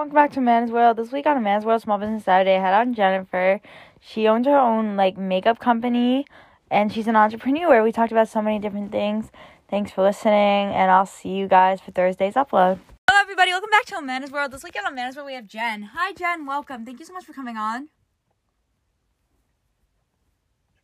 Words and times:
welcome 0.00 0.14
back 0.14 0.32
to 0.32 0.38
Amanda's 0.38 0.72
World. 0.72 0.96
This 0.96 1.12
week 1.12 1.26
on 1.26 1.36
Amanda's 1.36 1.66
World 1.66 1.82
Small 1.82 1.98
Business 1.98 2.24
Saturday, 2.24 2.56
I 2.56 2.60
had 2.60 2.72
on 2.72 2.94
Jennifer. 2.94 3.60
She 4.00 4.26
owns 4.26 4.46
her 4.46 4.56
own 4.56 4.96
like 4.96 5.18
makeup 5.18 5.58
company 5.58 6.24
and 6.70 6.90
she's 6.90 7.06
an 7.06 7.16
entrepreneur. 7.16 7.82
We 7.82 7.92
talked 7.92 8.10
about 8.10 8.26
so 8.26 8.40
many 8.40 8.58
different 8.58 8.92
things. 8.92 9.30
Thanks 9.68 9.90
for 9.90 10.02
listening, 10.02 10.72
and 10.72 10.90
I'll 10.90 11.04
see 11.04 11.28
you 11.28 11.46
guys 11.48 11.82
for 11.82 11.90
Thursday's 11.90 12.32
upload. 12.32 12.78
Hello 13.10 13.20
everybody, 13.20 13.50
welcome 13.50 13.68
back 13.68 13.84
to 13.86 13.96
Amanda's 13.96 14.32
World. 14.32 14.52
This 14.52 14.64
weekend 14.64 14.86
on 14.86 14.94
Amanda's 14.94 15.16
World 15.16 15.26
we 15.26 15.34
have 15.34 15.46
Jen. 15.46 15.90
Hi 15.92 16.14
Jen, 16.14 16.46
welcome. 16.46 16.86
Thank 16.86 16.98
you 16.98 17.04
so 17.04 17.12
much 17.12 17.26
for 17.26 17.34
coming 17.34 17.58
on. 17.58 17.90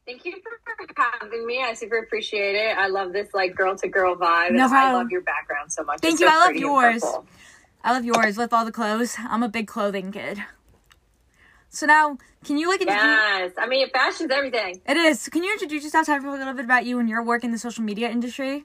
Thank 0.05 0.27
you 0.27 0.35
for 0.43 0.51
having 1.23 1.47
me. 1.47 1.63
I 1.65 1.73
super 1.73 2.01
appreciate 2.01 2.55
it. 2.55 2.77
I 2.77 2.89
love 2.89 3.15
this 3.15 3.33
like 3.33 3.55
girl 3.55 3.77
to 3.77 3.89
girl 3.89 4.15
vibe. 4.15 4.53
No 4.53 4.67
and 4.67 4.75
I 4.75 4.93
love 4.93 5.11
your 5.11 5.23
background 5.23 5.73
so 5.73 5.85
much. 5.85 6.01
Thank 6.01 6.13
It's 6.13 6.21
you. 6.21 6.29
so 6.29 6.35
I 6.35 6.37
love 6.37 6.45
pretty 6.51 6.63
and 6.65 6.71
yours. 6.71 7.03
I 7.87 7.93
love 7.93 8.05
yours 8.05 8.37
with 8.37 8.53
all 8.53 8.65
the 8.65 8.73
clothes. 8.73 9.15
I'm 9.17 9.45
a 9.45 9.49
big 9.49 9.69
clothing 9.69 10.11
kid. 10.11 10.43
So 11.69 11.87
now, 11.87 12.19
can 12.45 12.59
you 12.59 12.69
like 12.69 12.81
introduce? 12.81 13.01
Yes. 13.01 13.53
I 13.57 13.69
mean, 13.69 13.89
fashion's 13.91 14.33
everything. 14.33 14.81
It 14.89 14.97
is. 14.97 15.29
Can 15.29 15.45
you 15.45 15.53
introduce 15.53 15.85
yourself? 15.85 16.07
Tell 16.07 16.17
everyone 16.17 16.39
a 16.39 16.41
little 16.41 16.55
bit 16.55 16.65
about 16.65 16.85
you 16.85 16.99
and 16.99 17.09
your 17.09 17.23
work 17.23 17.45
in 17.45 17.53
the 17.53 17.59
social 17.59 17.85
media 17.85 18.11
industry. 18.11 18.65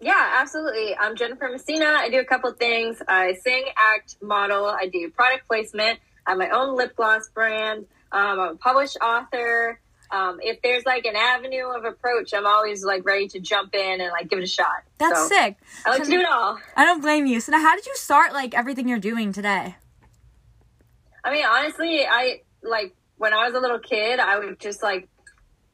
Yeah, 0.00 0.36
absolutely. 0.38 0.96
I'm 0.96 1.16
Jennifer 1.16 1.48
Messina. 1.50 1.86
I 1.98 2.10
do 2.10 2.20
a 2.20 2.24
couple 2.24 2.52
things. 2.52 3.02
I 3.08 3.34
sing, 3.42 3.64
act, 3.76 4.14
model. 4.22 4.66
I 4.66 4.86
do 4.86 5.10
product 5.10 5.48
placement. 5.48 5.98
I 6.28 6.30
have 6.30 6.38
my 6.38 6.50
own 6.50 6.76
lip 6.76 6.94
gloss 6.94 7.28
brand. 7.34 7.86
Um, 8.12 8.38
I'm 8.38 8.38
a 8.38 8.54
published 8.54 8.98
author. 9.02 9.80
Um, 10.12 10.40
if 10.42 10.60
there's 10.62 10.84
like 10.84 11.04
an 11.04 11.14
avenue 11.16 11.68
of 11.68 11.84
approach, 11.84 12.34
I'm 12.34 12.46
always 12.46 12.84
like 12.84 13.04
ready 13.04 13.28
to 13.28 13.38
jump 13.40 13.74
in 13.74 14.00
and 14.00 14.10
like 14.10 14.28
give 14.28 14.38
it 14.40 14.44
a 14.44 14.48
shot. 14.48 14.82
That's 14.98 15.18
So, 15.20 15.28
sick. 15.28 15.56
I 15.86 15.90
like 15.90 15.98
So- 15.98 16.04
to 16.04 16.10
do 16.10 16.20
it 16.20 16.26
all. 16.28 16.58
I 16.76 16.84
don't 16.84 17.00
blame 17.00 17.26
you. 17.26 17.40
So 17.40 17.52
now, 17.52 17.60
how 17.60 17.76
did 17.76 17.86
you 17.86 17.94
start 17.96 18.32
like 18.32 18.52
everything 18.54 18.88
you're 18.88 18.98
doing 18.98 19.32
today? 19.32 19.76
I 21.22 21.32
mean, 21.32 21.44
honestly, 21.44 22.04
I 22.06 22.40
like 22.62 22.94
when 23.18 23.32
I 23.34 23.46
was 23.46 23.54
a 23.54 23.60
little 23.60 23.78
kid, 23.78 24.18
I 24.18 24.38
would 24.38 24.58
just 24.58 24.82
like 24.82 25.08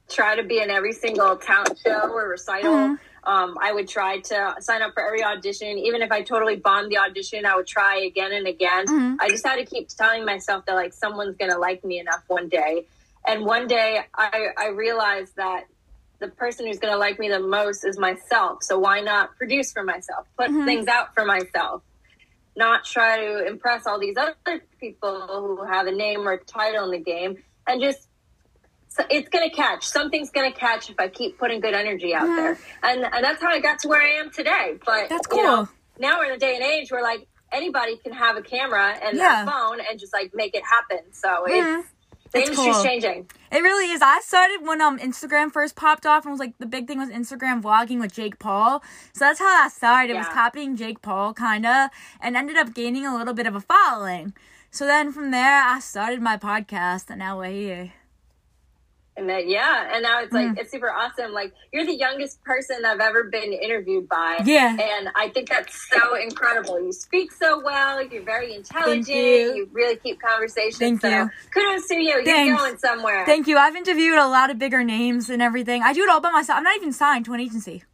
try 0.08 0.36
to 0.36 0.42
be 0.42 0.60
in 0.60 0.70
every 0.70 0.92
single 0.92 1.36
talent 1.36 1.78
show 1.84 2.10
or 2.12 2.28
recital. 2.28 2.72
Mhm. 2.72 2.98
Um, 3.24 3.58
I 3.60 3.72
would 3.72 3.88
try 3.88 4.20
to 4.20 4.54
sign 4.60 4.82
up 4.82 4.94
for 4.94 5.04
every 5.04 5.24
audition. 5.24 5.78
Even 5.78 6.00
if 6.02 6.12
I 6.12 6.22
totally 6.22 6.56
bombed 6.56 6.92
the 6.92 6.98
audition, 6.98 7.44
I 7.44 7.56
would 7.56 7.66
try 7.66 7.96
again 8.00 8.32
and 8.32 8.46
again. 8.46 8.86
Mhm. 8.86 9.16
I 9.20 9.28
just 9.28 9.44
had 9.44 9.56
to 9.56 9.64
keep 9.64 9.88
telling 9.88 10.24
myself 10.24 10.64
that 10.66 10.74
like 10.74 10.92
someone's 10.92 11.36
gonna 11.36 11.58
like 11.58 11.84
me 11.84 11.98
enough 11.98 12.22
one 12.28 12.48
day. 12.48 12.86
And 13.26 13.44
one 13.44 13.66
day, 13.66 14.00
I, 14.14 14.48
I 14.56 14.68
realized 14.68 15.36
that 15.36 15.64
the 16.20 16.28
person 16.28 16.66
who's 16.66 16.78
gonna 16.78 16.96
like 16.96 17.18
me 17.18 17.28
the 17.28 17.40
most 17.40 17.84
is 17.84 17.98
myself. 17.98 18.62
So 18.62 18.78
why 18.78 19.00
not 19.00 19.36
produce 19.36 19.72
for 19.72 19.82
myself, 19.84 20.26
put 20.38 20.50
Mhm. 20.50 20.64
things 20.64 20.86
out 20.88 21.12
for 21.14 21.24
myself, 21.26 21.82
not 22.56 22.84
try 22.84 23.18
to 23.18 23.46
impress 23.46 23.86
all 23.86 23.98
these 23.98 24.16
other 24.16 24.62
people 24.80 25.26
who 25.58 25.64
have 25.64 25.86
a 25.86 25.92
name 25.92 26.26
or 26.26 26.38
title 26.38 26.84
in 26.84 26.90
the 26.92 26.98
game, 26.98 27.42
and 27.66 27.82
just 27.82 28.08
so 28.88 29.04
it's 29.10 29.28
gonna 29.28 29.50
catch. 29.50 29.84
Something's 29.84 30.30
gonna 30.30 30.52
catch 30.54 30.88
if 30.88 30.96
I 30.98 31.08
keep 31.08 31.38
putting 31.38 31.60
good 31.60 31.74
energy 31.74 32.14
out 32.14 32.28
Mhm. 32.28 32.36
there, 32.36 32.58
and 32.82 33.04
and 33.04 33.22
that's 33.24 33.42
how 33.42 33.50
I 33.50 33.58
got 33.58 33.80
to 33.80 33.88
where 33.88 34.00
I 34.00 34.12
am 34.20 34.30
today. 34.30 34.78
But 34.86 35.10
That's 35.10 35.28
you 35.32 35.42
know, 35.42 35.66
cool. 35.66 35.68
now 35.98 36.18
we're 36.18 36.26
in 36.26 36.32
a 36.32 36.38
day 36.38 36.54
and 36.54 36.64
age 36.64 36.90
where 36.90 37.02
like 37.02 37.26
anybody 37.52 37.98
can 37.98 38.12
have 38.14 38.36
a 38.38 38.42
camera 38.42 38.96
and 39.02 39.18
Yeah. 39.18 39.42
a 39.42 39.46
phone 39.50 39.80
and 39.80 39.98
just 40.00 40.14
like 40.14 40.30
make 40.34 40.54
it 40.54 40.62
happen. 40.64 41.12
So 41.12 41.28
Mhm. 41.46 41.80
it's 41.80 41.88
the 42.32 42.38
It's 42.38 42.50
industry's 42.50 42.74
cool. 42.76 42.84
changing. 42.84 43.30
It 43.52 43.60
really 43.62 43.90
is. 43.92 44.02
I 44.02 44.20
started 44.20 44.58
when 44.62 44.80
um 44.80 44.98
Instagram 44.98 45.52
first 45.52 45.76
popped 45.76 46.06
off 46.06 46.24
and 46.24 46.32
was 46.32 46.40
like 46.40 46.54
the 46.58 46.66
big 46.66 46.86
thing 46.86 46.98
was 46.98 47.10
Instagram 47.10 47.62
vlogging 47.62 48.00
with 48.00 48.12
Jake 48.12 48.38
Paul. 48.38 48.82
So 49.12 49.20
that's 49.26 49.38
how 49.38 49.64
I 49.64 49.68
started. 49.68 50.12
It 50.12 50.18
was 50.18 50.28
copying 50.28 50.76
Jake 50.76 51.02
Paul 51.02 51.32
kinda 51.34 51.90
and 52.20 52.36
ended 52.36 52.56
up 52.56 52.74
gaining 52.74 53.06
a 53.06 53.16
little 53.16 53.34
bit 53.34 53.46
of 53.46 53.54
a 53.54 53.60
following. 53.60 54.34
So 54.70 54.86
then 54.86 55.12
from 55.12 55.30
there 55.30 55.62
I 55.62 55.78
started 55.80 56.20
my 56.20 56.36
podcast 56.36 57.08
and 57.10 57.18
now 57.20 57.38
we're 57.38 57.50
here. 57.50 57.92
And 59.18 59.30
that, 59.30 59.48
yeah, 59.48 59.94
and 59.94 60.02
now 60.02 60.20
it's 60.20 60.32
like 60.32 60.48
Mm. 60.48 60.58
it's 60.58 60.70
super 60.70 60.90
awesome. 60.90 61.32
Like 61.32 61.54
you're 61.72 61.86
the 61.86 61.94
youngest 61.96 62.42
person 62.44 62.84
I've 62.84 63.00
ever 63.00 63.24
been 63.24 63.50
interviewed 63.54 64.08
by. 64.10 64.42
Yeah. 64.44 64.76
and 64.78 65.08
I 65.16 65.30
think 65.30 65.48
that's 65.48 65.88
so 65.90 66.14
incredible. 66.16 66.78
You 66.84 66.92
speak 66.92 67.32
so 67.32 67.62
well. 67.64 68.06
You're 68.06 68.24
very 68.24 68.54
intelligent. 68.54 69.08
you. 69.08 69.70
really 69.72 69.96
keep 69.96 70.20
conversations. 70.20 70.76
Thank 70.78 71.00
so 71.00 71.08
you. 71.08 71.30
Kudos 71.54 71.88
to 71.88 71.94
you. 71.94 72.22
You're 72.24 72.56
going 72.56 72.76
somewhere. 72.76 73.24
Thank 73.24 73.46
you. 73.46 73.56
I've 73.56 73.74
interviewed 73.74 74.18
a 74.18 74.28
lot 74.28 74.50
of 74.50 74.58
bigger 74.58 74.84
names 74.84 75.30
and 75.30 75.40
everything. 75.40 75.82
I 75.82 75.94
do 75.94 76.02
it 76.02 76.10
all 76.10 76.20
by 76.20 76.30
myself. 76.30 76.58
I'm 76.58 76.64
not 76.64 76.76
even 76.76 76.92
signed 76.92 77.24
to 77.24 77.32
an 77.32 77.40
agency. 77.40 77.84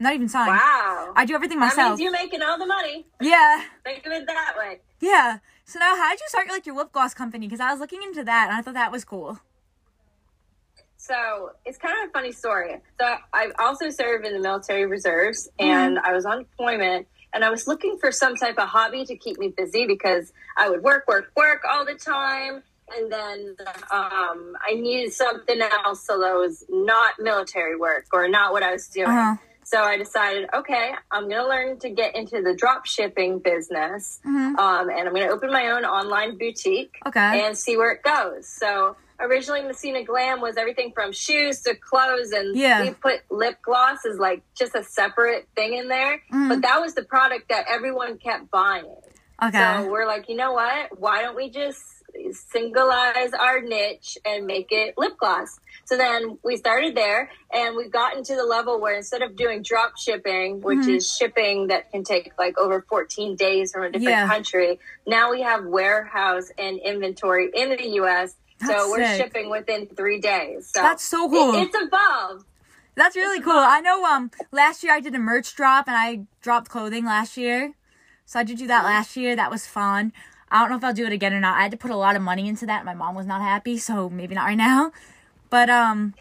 I'm 0.00 0.04
not 0.04 0.14
even 0.14 0.28
signed. 0.28 0.48
Wow. 0.48 1.12
I 1.14 1.24
do 1.26 1.36
everything 1.36 1.60
that 1.60 1.66
myself. 1.66 1.90
means 1.90 2.00
you're 2.00 2.10
making 2.10 2.42
all 2.42 2.58
the 2.58 2.66
money. 2.66 3.06
yeah. 3.20 3.62
Think 3.84 4.04
of 4.04 4.10
it 4.12 4.26
that 4.26 4.54
way. 4.58 4.80
Yeah. 5.00 5.38
So 5.64 5.78
now 5.78 5.94
how 5.94 6.10
did 6.10 6.18
you 6.18 6.26
start 6.26 6.48
like 6.48 6.66
your 6.66 6.74
lip 6.74 6.90
gloss 6.90 7.14
company? 7.14 7.46
Because 7.46 7.60
I 7.60 7.70
was 7.70 7.78
looking 7.78 8.02
into 8.02 8.24
that 8.24 8.48
and 8.48 8.56
I 8.58 8.62
thought 8.62 8.74
that 8.74 8.90
was 8.90 9.04
cool. 9.04 9.38
So 11.06 11.50
it's 11.66 11.76
kind 11.76 11.94
of 12.02 12.08
a 12.08 12.12
funny 12.12 12.32
story. 12.32 12.80
So 12.98 13.14
I 13.34 13.50
also 13.58 13.90
serve 13.90 14.24
in 14.24 14.32
the 14.32 14.40
military 14.40 14.86
reserves, 14.86 15.50
and 15.58 15.98
I 15.98 16.12
was 16.14 16.24
on 16.24 16.38
deployment, 16.38 17.06
and 17.34 17.44
I 17.44 17.50
was 17.50 17.66
looking 17.66 17.98
for 17.98 18.10
some 18.10 18.36
type 18.36 18.56
of 18.58 18.68
hobby 18.68 19.04
to 19.04 19.16
keep 19.16 19.38
me 19.38 19.48
busy 19.48 19.86
because 19.86 20.32
I 20.56 20.70
would 20.70 20.82
work, 20.82 21.06
work, 21.06 21.30
work 21.36 21.60
all 21.70 21.84
the 21.84 21.94
time, 21.94 22.62
and 22.96 23.12
then 23.12 23.56
um, 23.90 24.56
I 24.66 24.74
needed 24.74 25.12
something 25.12 25.60
else 25.60 26.06
so 26.06 26.18
that 26.20 26.34
was 26.36 26.64
not 26.70 27.14
military 27.18 27.76
work 27.76 28.06
or 28.14 28.26
not 28.28 28.52
what 28.52 28.62
I 28.62 28.72
was 28.72 28.88
doing. 28.88 29.08
Uh-huh. 29.08 29.36
So 29.66 29.82
I 29.82 29.96
decided, 29.98 30.48
okay, 30.54 30.92
I'm 31.10 31.24
going 31.28 31.42
to 31.42 31.48
learn 31.48 31.78
to 31.80 31.90
get 31.90 32.14
into 32.16 32.40
the 32.42 32.54
drop 32.54 32.86
shipping 32.86 33.40
business, 33.40 34.20
Mhm. 34.26 34.58
um, 34.58 34.88
and 34.90 35.00
I'm 35.06 35.14
going 35.14 35.26
to 35.26 35.32
open 35.32 35.50
my 35.52 35.68
own 35.70 35.84
online 35.84 36.38
boutique 36.38 36.96
Okay. 37.06 37.44
and 37.44 37.56
see 37.56 37.76
where 37.76 37.90
it 37.90 38.02
goes. 38.02 38.46
So 38.48 38.96
originally 39.20 39.62
Messina 39.62 40.02
Glam 40.04 40.40
was 40.40 40.56
everything 40.56 40.92
from 40.92 41.12
shoes 41.12 41.62
to 41.62 41.74
clothes 41.74 42.32
and 42.32 42.56
Yeah. 42.56 42.82
we 42.82 42.90
put 42.90 43.20
lip 43.30 43.58
gloss 43.62 44.04
as 44.04 44.18
like 44.18 44.42
just 44.54 44.74
a 44.74 44.82
separate 44.82 45.46
thing 45.54 45.74
in 45.74 45.88
there. 45.88 46.22
Mhm. 46.32 46.48
But 46.48 46.62
that 46.62 46.80
was 46.80 46.94
the 46.94 47.04
product 47.04 47.48
that 47.48 47.66
everyone 47.68 48.18
kept 48.18 48.50
buying. 48.50 48.94
Okay. 49.42 49.58
So 49.82 49.88
we're 49.90 50.06
like, 50.06 50.28
you 50.28 50.36
know 50.36 50.52
what? 50.52 50.98
Why 50.98 51.22
don't 51.22 51.36
we 51.36 51.50
just 51.50 51.80
singleize 52.54 53.32
our 53.38 53.60
niche 53.60 54.16
and 54.24 54.46
make 54.46 54.68
it 54.70 54.94
lip 54.96 55.16
gloss? 55.18 55.58
So 55.86 55.96
then 55.96 56.38
we 56.42 56.56
started 56.56 56.94
there 56.94 57.30
and 57.52 57.76
we've 57.76 57.90
gotten 57.90 58.22
to 58.24 58.36
the 58.36 58.44
level 58.44 58.80
where 58.80 58.94
instead 58.96 59.20
of 59.22 59.36
doing 59.36 59.62
drop 59.62 59.98
shipping, 59.98 60.60
which 60.62 60.78
Mhm. 60.78 60.96
is 60.96 61.16
shipping 61.16 61.66
that 61.66 61.90
can 61.90 62.04
take 62.04 62.32
like 62.38 62.56
over 62.56 62.82
14 62.88 63.36
days 63.36 63.72
from 63.72 63.82
a 63.82 63.86
different 63.90 64.08
Yeah. 64.08 64.26
country, 64.28 64.78
now 65.06 65.30
we 65.30 65.42
have 65.42 65.64
warehouse 65.66 66.50
and 66.56 66.78
inventory 66.78 67.50
in 67.52 67.70
the 67.70 67.88
US. 68.00 68.36
That's 68.60 68.72
so 68.72 68.90
we're 68.90 69.04
sick. 69.04 69.16
shipping 69.22 69.50
within 69.50 69.86
three 69.88 70.20
days. 70.20 70.70
So 70.74 70.80
That's 70.82 71.04
so 71.04 71.28
cool. 71.28 71.54
it- 71.54 71.64
it's 71.68 71.76
above. 71.82 72.44
That's 72.96 73.16
really 73.16 73.40
cool. 73.40 73.52
I 73.58 73.80
know 73.80 74.04
um 74.04 74.30
last 74.52 74.84
year 74.84 74.92
I 74.94 75.00
did 75.00 75.14
a 75.14 75.18
merch 75.18 75.54
drop 75.56 75.88
and 75.88 75.96
I 75.96 76.26
dropped 76.40 76.68
clothing 76.70 77.04
last 77.04 77.36
year. 77.36 77.74
So 78.24 78.38
I 78.38 78.44
did 78.44 78.56
do 78.58 78.66
that 78.68 78.84
last 78.84 79.16
year. 79.16 79.34
That 79.34 79.50
was 79.50 79.66
fun. 79.66 80.12
I 80.50 80.60
don't 80.60 80.70
know 80.70 80.76
if 80.76 80.84
I'll 80.84 80.92
do 80.94 81.04
it 81.04 81.12
again 81.12 81.32
or 81.34 81.40
not. 81.40 81.58
I 81.58 81.62
had 81.62 81.72
to 81.72 81.76
put 81.76 81.90
a 81.90 81.96
lot 81.96 82.14
of 82.14 82.22
money 82.22 82.48
into 82.48 82.66
that. 82.66 82.84
My 82.84 82.94
mom 82.94 83.16
was 83.16 83.26
not 83.26 83.42
happy, 83.42 83.76
so 83.78 84.08
maybe 84.08 84.34
not 84.34 84.44
right 84.44 84.56
now. 84.56 84.92
But 85.50 85.68
um 85.70 86.14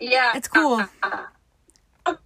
Yeah. 0.00 0.32
It's 0.34 0.48
cool. 0.48 0.84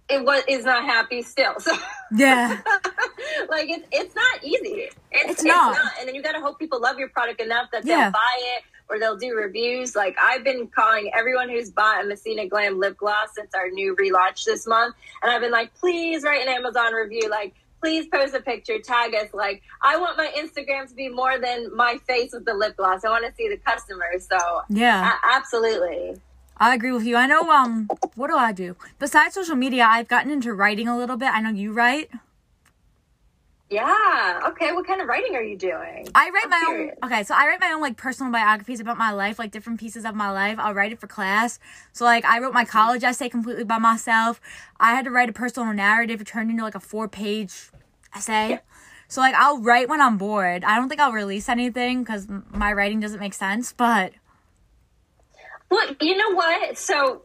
it 0.09 0.23
was 0.25 0.43
is 0.47 0.65
not 0.65 0.83
happy 0.83 1.21
still. 1.21 1.59
So 1.59 1.71
yeah. 2.15 2.61
like 3.49 3.69
it's 3.69 3.87
it's 3.91 4.15
not 4.15 4.43
easy. 4.43 4.89
It's, 5.11 5.31
It's 5.31 5.43
not. 5.43 5.77
and 5.99 6.07
then 6.07 6.15
you 6.15 6.21
got 6.23 6.33
to 6.33 6.41
hope 6.41 6.59
people 6.59 6.79
love 6.81 6.97
your 6.99 7.09
product 7.09 7.41
enough 7.41 7.69
that 7.71 7.85
Yeah. 7.85 8.03
they'll 8.03 8.11
buy 8.11 8.35
it 8.57 8.63
or 8.91 8.99
they'll 8.99 9.15
do 9.17 9.33
reviews. 9.35 9.95
Like 9.95 10.15
I've 10.21 10.43
been 10.43 10.67
calling 10.67 11.09
everyone 11.15 11.49
who's 11.49 11.71
bought 11.71 12.03
a 12.03 12.07
Messina 12.07 12.45
Glam 12.47 12.77
lip 12.79 12.97
gloss 12.97 13.29
since 13.35 13.55
our 13.55 13.69
new 13.69 13.95
relaunch 13.95 14.43
this 14.43 14.67
month, 14.67 14.95
and 15.23 15.31
I've 15.31 15.41
been 15.41 15.51
like, 15.51 15.73
please 15.75 16.23
write 16.23 16.41
an 16.45 16.49
Amazon 16.53 16.93
review. 16.93 17.29
Like, 17.29 17.53
please 17.81 18.05
post 18.13 18.35
a 18.35 18.41
picture, 18.41 18.77
tag 18.79 19.15
us. 19.15 19.29
Like, 19.33 19.63
I 19.81 19.97
want 19.97 20.17
my 20.17 20.29
Instagram 20.37 20.87
to 20.89 20.93
be 20.93 21.07
more 21.09 21.39
than 21.39 21.75
my 21.75 21.97
face 22.07 22.33
with 22.33 22.45
the 22.45 22.53
lip 22.53 22.75
gloss. 22.77 23.03
I 23.05 23.09
want 23.09 23.25
to 23.25 23.33
see 23.35 23.47
the 23.49 23.57
customers. 23.57 24.27
So, 24.29 24.61
Yeah. 24.69 25.13
a- 25.13 25.35
absolutely. 25.35 26.21
I 26.57 26.75
agree 26.75 26.91
with 26.91 27.05
you. 27.05 27.15
I 27.15 27.25
know 27.25 27.49
um 27.49 27.87
what 28.15 28.27
do 28.29 28.35
I 28.37 28.51
do? 28.51 28.75
Besides 28.99 29.33
social 29.33 29.55
media, 29.55 29.87
I've 29.89 30.07
gotten 30.07 30.29
into 30.29 30.53
writing 30.53 30.87
a 30.87 30.95
little 30.97 31.17
bit. 31.17 31.29
I 31.33 31.41
know 31.41 31.49
you 31.49 31.71
write. 31.71 32.11
Yeah. 33.71 34.41
Okay. 34.49 34.73
What 34.73 34.85
kind 34.85 34.99
of 35.01 35.07
writing 35.07 35.33
are 35.35 35.41
you 35.41 35.57
doing? 35.57 36.05
I 36.13 36.29
write 36.29 36.43
I'm 36.43 36.49
my 36.49 36.63
curious. 36.67 36.95
own. 37.01 37.09
Okay, 37.09 37.23
so 37.23 37.33
I 37.33 37.47
write 37.47 37.61
my 37.61 37.71
own 37.71 37.79
like 37.79 37.95
personal 37.95 38.29
biographies 38.29 38.81
about 38.81 38.97
my 38.97 39.11
life, 39.11 39.39
like 39.39 39.51
different 39.51 39.79
pieces 39.79 40.03
of 40.03 40.13
my 40.13 40.29
life. 40.29 40.57
I'll 40.59 40.73
write 40.73 40.91
it 40.91 40.99
for 40.99 41.07
class. 41.07 41.57
So 41.93 42.03
like 42.03 42.25
I 42.25 42.39
wrote 42.39 42.53
my 42.53 42.65
college 42.65 43.01
essay 43.05 43.29
completely 43.29 43.63
by 43.63 43.77
myself. 43.77 44.41
I 44.77 44.91
had 44.93 45.05
to 45.05 45.11
write 45.11 45.29
a 45.29 45.33
personal 45.33 45.71
narrative. 45.73 46.19
It 46.19 46.27
turned 46.27 46.51
into 46.51 46.63
like 46.63 46.75
a 46.75 46.81
four 46.81 47.07
page 47.07 47.71
essay. 48.13 48.49
Yeah. 48.49 48.59
So 49.07 49.21
like 49.21 49.35
I'll 49.35 49.59
write 49.61 49.87
when 49.87 50.01
I'm 50.01 50.17
bored. 50.17 50.65
I 50.65 50.75
don't 50.75 50.89
think 50.89 50.99
I'll 50.99 51.13
release 51.13 51.47
anything 51.47 52.03
because 52.03 52.27
my 52.49 52.73
writing 52.73 52.99
doesn't 52.99 53.21
make 53.21 53.33
sense. 53.33 53.71
But 53.71 54.11
Well, 55.69 55.95
you 56.01 56.17
know 56.17 56.31
what? 56.35 56.77
So 56.77 57.21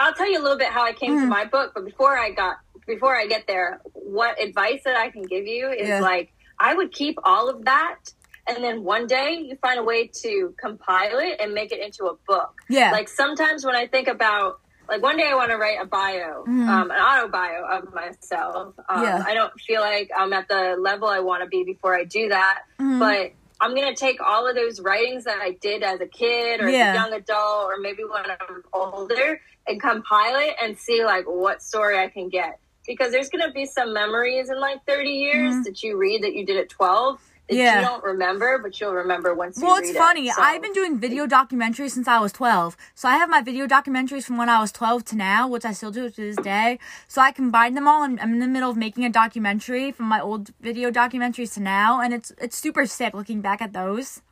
I'll 0.00 0.14
tell 0.14 0.28
you 0.28 0.40
a 0.40 0.42
little 0.42 0.58
bit 0.58 0.68
how 0.70 0.82
I 0.82 0.92
came 0.92 1.16
to 1.16 1.26
Mhm. 1.26 1.28
my 1.28 1.44
book, 1.44 1.72
but 1.76 1.84
before 1.84 2.18
I 2.18 2.30
got 2.32 2.56
before 2.90 3.16
I 3.16 3.26
get 3.26 3.46
there, 3.46 3.80
what 3.94 4.40
advice 4.42 4.80
that 4.84 4.96
I 4.96 5.10
can 5.10 5.22
give 5.22 5.46
you 5.46 5.70
is 5.70 5.88
Yeah. 5.88 6.00
like 6.00 6.32
I 6.58 6.74
would 6.74 6.92
keep 6.92 7.18
all 7.24 7.48
of 7.48 7.64
that. 7.64 7.98
And 8.46 8.62
then 8.64 8.82
one 8.84 9.06
day 9.06 9.34
you 9.48 9.56
find 9.56 9.78
a 9.78 9.82
way 9.82 10.08
to 10.22 10.54
compile 10.60 11.18
it 11.18 11.40
and 11.40 11.54
make 11.54 11.70
it 11.72 11.80
into 11.80 12.06
a 12.06 12.14
book. 12.26 12.52
Yeah. 12.68 12.90
Like 12.90 13.08
sometimes 13.08 13.64
when 13.64 13.76
I 13.76 13.86
think 13.86 14.08
about, 14.08 14.60
like 14.88 15.02
one 15.02 15.16
day 15.16 15.28
I 15.28 15.36
want 15.36 15.50
to 15.50 15.56
write 15.56 15.78
a 15.80 15.86
bio, 15.86 16.42
um, 16.46 16.90
an 16.90 17.00
auto 17.08 17.28
bio 17.28 17.64
of 17.64 17.94
myself. 17.94 18.74
Um. 18.88 19.04
Yeah. 19.04 19.22
I 19.24 19.34
don't 19.34 19.52
feel 19.60 19.80
like 19.80 20.10
I'm 20.16 20.32
at 20.32 20.48
the 20.48 20.76
level 20.80 21.06
I 21.08 21.20
want 21.20 21.42
to 21.44 21.48
be 21.48 21.62
before 21.64 21.94
I 21.96 22.04
do 22.04 22.28
that. 22.30 22.62
Mm-hmm. 22.80 22.98
But 22.98 23.32
I'm 23.60 23.74
going 23.74 23.88
to 23.94 23.94
take 23.94 24.20
all 24.20 24.48
of 24.48 24.56
those 24.56 24.80
writings 24.80 25.24
that 25.24 25.38
I 25.40 25.52
did 25.52 25.82
as 25.82 26.00
a 26.00 26.06
kid 26.06 26.60
or 26.60 26.68
Yeah. 26.68 26.78
as 26.90 26.96
a 26.96 26.98
young 27.00 27.12
adult 27.20 27.66
or 27.66 27.76
maybe 27.78 28.02
when 28.04 28.24
I'm 28.30 28.62
older 28.72 29.40
and 29.66 29.80
compile 29.80 30.36
it 30.40 30.56
and 30.62 30.76
see 30.76 31.04
like 31.04 31.24
what 31.26 31.62
story 31.62 31.98
I 31.98 32.08
can 32.08 32.28
get. 32.30 32.58
Because 32.86 33.12
there's 33.12 33.28
going 33.28 33.46
to 33.46 33.52
be 33.52 33.66
some 33.66 33.92
memories 33.92 34.48
in 34.50 34.58
like 34.60 34.84
30 34.86 35.08
years 35.10 35.64
that 35.64 35.82
you 35.82 35.96
read 35.96 36.22
that 36.22 36.34
you 36.34 36.44
did 36.46 36.56
at 36.56 36.68
12 36.68 37.16
that 37.18 37.26
Mm-hmm. 37.50 37.58
Yeah. 37.58 37.80
you 37.80 37.86
don't 37.86 38.04
remember, 38.04 38.58
but 38.62 38.80
you'll 38.80 38.92
remember 38.94 39.34
once 39.34 39.58
you 39.58 39.66
Well, 39.66 39.76
it's 39.76 39.90
it. 39.90 39.96
funny. 39.96 40.30
So- 40.30 40.40
I've 40.40 40.62
been 40.62 40.72
doing 40.72 40.98
video 41.00 41.26
documentaries 41.26 41.90
since 41.90 42.06
I 42.06 42.20
was 42.20 42.30
12. 42.32 42.76
So 42.94 43.08
I 43.08 43.16
have 43.16 43.28
my 43.28 43.42
video 43.42 43.66
documentaries 43.66 44.24
from 44.24 44.36
when 44.36 44.48
I 44.48 44.60
was 44.60 44.70
12 44.70 45.04
to 45.06 45.16
now, 45.16 45.48
which 45.48 45.64
I 45.64 45.72
still 45.72 45.90
do 45.90 46.08
to 46.08 46.16
this 46.16 46.36
day. 46.36 46.78
So 47.08 47.20
I 47.20 47.32
combine 47.32 47.74
them 47.74 47.88
all 47.88 48.04
and 48.04 48.20
I'm 48.20 48.32
in 48.34 48.38
the 48.38 48.46
middle 48.46 48.70
of 48.70 48.76
making 48.76 49.04
a 49.04 49.10
documentary 49.10 49.90
from 49.90 50.06
my 50.06 50.20
old 50.20 50.50
video 50.60 50.92
documentaries 50.92 51.52
to 51.54 51.60
now. 51.60 52.00
And 52.00 52.14
it's, 52.14 52.30
it's 52.40 52.56
super 52.56 52.86
sick 52.86 53.14
looking 53.14 53.40
back 53.40 53.60
at 53.60 53.72
those. 53.72 54.22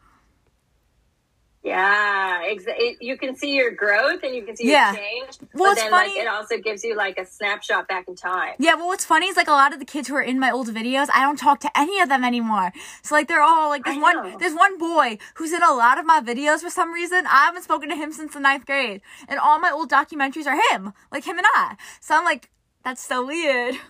Yeah, 1.65 2.41
ex- 2.45 2.65
it, 2.67 2.99
you 3.01 3.19
can 3.19 3.35
see 3.37 3.55
your 3.55 3.73
growth 3.73 4.23
and 4.23 4.35
you 4.35 4.43
can 4.45 4.57
see 4.57 4.71
Yeah. 4.71 4.93
your 4.93 5.01
change. 5.03 5.39
Well, 5.55 5.73
but 5.73 5.81
then, 5.81 5.91
funny- 5.91 6.11
like, 6.11 6.19
it 6.19 6.29
also 6.29 6.57
gives 6.59 6.85
you 6.85 6.95
like 6.97 7.19
a 7.19 7.27
snapshot 7.27 7.89
back 7.89 8.07
in 8.09 8.15
time. 8.15 8.55
Yeah, 8.59 8.75
well, 8.75 8.87
what's 8.87 9.05
funny 9.05 9.27
is 9.27 9.37
like 9.37 9.49
a 9.49 9.53
lot 9.53 9.73
of 9.73 9.79
the 9.81 9.85
kids 9.85 10.09
who 10.09 10.15
are 10.15 10.23
in 10.23 10.39
my 10.39 10.51
old 10.53 10.69
videos, 10.69 11.09
I 11.13 11.23
don't 11.23 11.39
talk 11.39 11.61
to 11.61 11.79
any 11.79 12.01
of 12.01 12.09
them 12.09 12.23
anymore. 12.25 12.73
So 13.03 13.15
like 13.15 13.27
they're 13.29 13.43
all 13.43 13.69
like 13.71 13.85
there's 13.85 13.99
one 13.99 14.39
there's 14.39 14.55
one 14.55 14.79
boy 14.79 15.19
who's 15.35 15.53
in 15.53 15.63
a 15.63 15.73
lot 15.75 15.99
of 15.99 16.07
my 16.07 16.21
videos 16.21 16.61
for 16.61 16.71
some 16.71 16.93
reason. 16.93 17.27
I 17.27 17.45
haven't 17.47 17.63
spoken 17.65 17.89
to 17.89 17.97
him 17.97 18.13
since 18.13 18.35
the 18.35 18.41
ninth 18.41 18.65
grade, 18.65 19.01
and 19.29 19.39
all 19.41 19.59
my 19.59 19.71
old 19.71 19.91
documentaries 19.91 20.47
are 20.47 20.59
him, 20.73 20.93
like 21.11 21.25
him 21.25 21.39
and 21.39 21.47
I. 21.55 21.77
So 22.01 22.15
I'm 22.17 22.25
like, 22.25 22.51
that's 22.85 23.05
so 23.05 23.27
weird. 23.27 23.75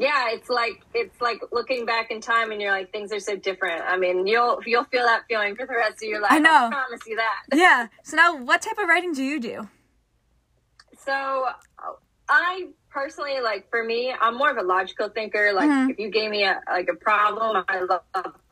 Yeah, 0.00 0.28
it's 0.30 0.48
like 0.48 0.80
it's 0.94 1.20
like 1.20 1.42
looking 1.52 1.84
back 1.84 2.10
in 2.10 2.22
time 2.22 2.52
and 2.52 2.60
you're 2.60 2.70
like 2.72 2.90
things 2.90 3.12
are 3.12 3.20
so 3.20 3.36
different. 3.36 3.82
I 3.86 3.98
mean, 3.98 4.26
you'll 4.26 4.58
you'll 4.64 4.84
feel 4.84 5.04
that 5.04 5.24
feeling 5.28 5.54
for 5.56 5.66
the 5.66 5.74
rest 5.74 6.02
of 6.02 6.08
your 6.08 6.22
life. 6.22 6.32
I 6.32 6.38
know. 6.38 6.50
I 6.66 6.70
promise 6.70 7.00
you 7.06 7.16
that. 7.16 7.42
Yeah. 7.54 7.88
So 8.02 8.16
now, 8.16 8.34
what 8.42 8.62
type 8.62 8.78
of 8.78 8.88
writing 8.88 9.12
do 9.12 9.22
you 9.22 9.38
do? 9.38 9.68
So 11.04 11.44
I 12.30 12.68
personally 12.90 13.40
like 13.42 13.68
for 13.68 13.84
me, 13.84 14.10
I'm 14.18 14.38
more 14.38 14.50
of 14.50 14.56
a 14.56 14.62
logical 14.62 15.10
thinker. 15.10 15.52
Like 15.52 15.68
Mhm. 15.68 15.90
if 15.90 15.98
you 15.98 16.08
gave 16.10 16.30
me 16.30 16.44
a 16.44 16.62
like 16.66 16.88
a 16.88 16.96
problem, 16.96 17.62
I 17.68 17.80
love 17.80 18.02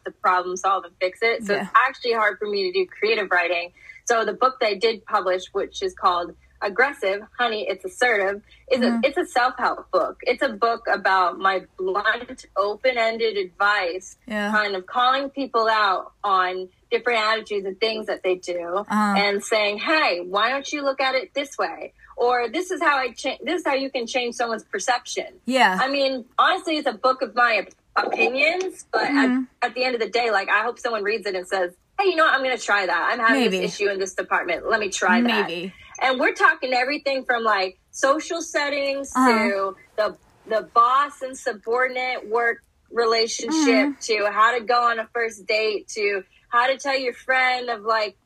to 0.04 0.10
problem 0.22 0.54
solve 0.58 0.84
and 0.84 0.94
fix 1.00 1.20
it. 1.22 1.44
So 1.44 1.54
Yeah. 1.54 1.62
it's 1.62 1.70
actually 1.74 2.12
hard 2.12 2.38
for 2.38 2.46
me 2.46 2.70
to 2.70 2.78
do 2.78 2.86
creative 2.86 3.30
writing. 3.30 3.72
So 4.04 4.24
the 4.26 4.34
book 4.34 4.60
that 4.60 4.66
I 4.68 4.74
did 4.74 5.02
publish, 5.06 5.44
which 5.52 5.82
is 5.82 5.94
called 5.94 6.34
Aggressive, 6.60 7.22
Honey, 7.38 7.66
It's 7.68 7.84
Assertive, 7.84 8.42
is 8.70 8.80
Mhm. 8.80 9.02
a 9.04 9.06
it's 9.06 9.16
a 9.16 9.24
self 9.26 9.54
help 9.58 9.90
book. 9.90 10.18
It's 10.22 10.42
a 10.42 10.48
book 10.48 10.86
about 10.92 11.38
my 11.38 11.64
blunt, 11.76 12.46
open 12.56 12.98
ended 12.98 13.36
advice, 13.36 14.16
Yeah. 14.26 14.50
kind 14.50 14.74
of 14.76 14.86
calling 14.86 15.30
people 15.30 15.68
out 15.68 16.12
on 16.24 16.68
different 16.90 17.20
attitudes 17.20 17.66
and 17.66 17.78
things 17.80 18.06
that 18.06 18.22
they 18.22 18.34
do 18.36 18.78
Uh-huh. 18.88 19.14
and 19.16 19.44
saying, 19.44 19.78
"Hey, 19.78 20.20
why 20.20 20.50
don't 20.50 20.70
you 20.72 20.82
look 20.82 21.00
at 21.00 21.14
it 21.14 21.32
this 21.34 21.56
way?" 21.58 21.92
Or 22.16 22.48
this 22.48 22.70
is 22.72 22.82
how 22.82 22.96
I 22.96 23.12
change. 23.12 23.40
This 23.44 23.60
is 23.60 23.66
how 23.66 23.74
you 23.74 23.90
can 23.90 24.06
change 24.06 24.34
someone's 24.34 24.64
perception. 24.64 25.40
Yeah. 25.46 25.78
I 25.80 25.88
mean, 25.88 26.24
honestly, 26.38 26.76
it's 26.78 26.88
a 26.88 26.92
book 26.92 27.22
of 27.22 27.34
my 27.36 27.66
opinions, 27.94 28.86
but 28.92 29.06
Mhm. 29.06 29.46
at, 29.62 29.68
at 29.68 29.74
the 29.74 29.84
end 29.84 29.94
of 29.94 30.00
the 30.00 30.08
day, 30.08 30.30
like 30.30 30.48
I 30.48 30.62
hope 30.62 30.78
someone 30.78 31.02
reads 31.04 31.26
it 31.26 31.34
and 31.36 31.46
says, 31.46 31.74
"Hey, 31.98 32.06
you 32.10 32.16
know 32.16 32.24
what? 32.24 32.34
I'm 32.34 32.42
going 32.42 32.56
to 32.56 32.62
try 32.62 32.86
that. 32.86 33.08
I'm 33.12 33.18
having 33.20 33.42
Maybe. 33.42 33.60
this 33.60 33.74
issue 33.74 33.88
in 33.88 33.98
this 33.98 34.14
department. 34.14 34.68
Let 34.68 34.80
me 34.80 34.88
try 34.88 35.20
that." 35.20 35.48
Maybe. 35.48 35.72
And 36.00 36.18
we're 36.20 36.34
talking 36.34 36.72
everything 36.72 37.24
from 37.24 37.42
like 37.44 37.78
social 37.90 38.40
settings 38.42 39.12
Uh-huh. 39.14 39.38
to 39.48 39.76
the 39.96 40.16
the 40.46 40.62
boss 40.72 41.20
and 41.22 41.36
subordinate 41.36 42.28
work 42.28 42.62
relationship 42.90 43.54
Mm-hmm. 43.54 44.00
to 44.00 44.30
how 44.32 44.56
to 44.58 44.64
go 44.64 44.82
on 44.90 44.98
a 44.98 45.06
first 45.12 45.46
date 45.46 45.88
to 45.88 46.24
how 46.48 46.66
to 46.68 46.78
tell 46.78 46.96
your 46.98 47.12
friend 47.12 47.68
of 47.68 47.82
like 47.82 48.16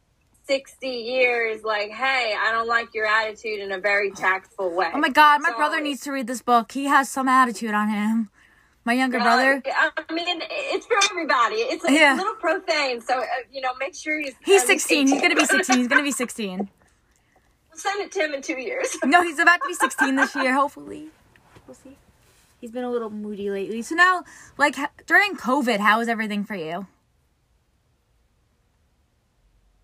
60 0.46 0.86
years 0.86 1.62
like 1.64 1.90
hey 1.90 2.34
i 2.40 2.52
don't 2.52 2.69
like 2.69 2.94
your 2.94 3.06
attitude 3.06 3.58
in 3.60 3.72
a 3.72 3.78
very 3.78 4.10
tactful 4.12 4.70
way 4.74 4.88
Oh 4.94 4.98
my 4.98 5.08
God, 5.08 5.40
my 5.40 5.50
So- 5.50 5.56
brother 5.56 5.80
needs 5.80 6.00
to 6.02 6.12
read 6.12 6.26
this 6.28 6.42
book. 6.42 6.72
He 6.72 6.84
has 6.86 7.08
some 7.08 7.28
attitude 7.28 7.74
on 7.74 7.88
him. 7.88 8.30
My 8.84 8.92
younger 8.94 9.19
Uh, 9.19 9.22
brother. 9.22 9.62
I 9.66 10.12
mean, 10.12 10.42
it's 10.50 10.86
for 10.86 10.96
everybody. 11.10 11.56
It's, 11.56 11.84
it's 11.84 11.92
Yeah. 11.92 12.14
a 12.14 12.19
little 12.19 12.34
profane, 12.34 13.00
so 13.00 13.19
uh, 13.20 13.24
you 13.52 13.60
know, 13.60 13.70
make 13.78 13.94
sure 13.94 14.19
he's. 14.19 14.34
He's 14.44 14.62
at 14.62 14.69
least 14.69 14.86
16. 14.86 15.06
He's 15.08 15.20
gonna 15.22 15.36
be 15.36 15.44
16. 15.44 15.78
He's 15.78 15.86
gonna 15.88 16.02
be 16.02 16.10
16. 16.24 16.69
Send 17.74 18.00
it 18.02 18.12
to 18.12 18.20
him 18.20 18.34
in 18.34 18.42
two 18.42 18.60
years. 18.60 18.96
No, 19.04 19.22
he's 19.22 19.38
about 19.38 19.60
to 19.62 19.66
be 19.69 19.74
16 19.74 20.14
this 20.16 20.34
year, 20.36 20.54
hopefully. 20.54 21.08
We'll 21.66 21.74
see. 21.74 21.96
He's 22.60 22.70
been 22.70 22.84
a 22.84 22.90
little 22.90 23.10
moody 23.10 23.50
lately. 23.50 23.82
So 23.82 23.94
now, 23.94 24.24
like, 24.58 24.76
during 25.06 25.36
COVID, 25.36 25.78
how 25.78 25.98
was 25.98 26.08
everything 26.08 26.44
for 26.44 26.54
you? 26.54 26.86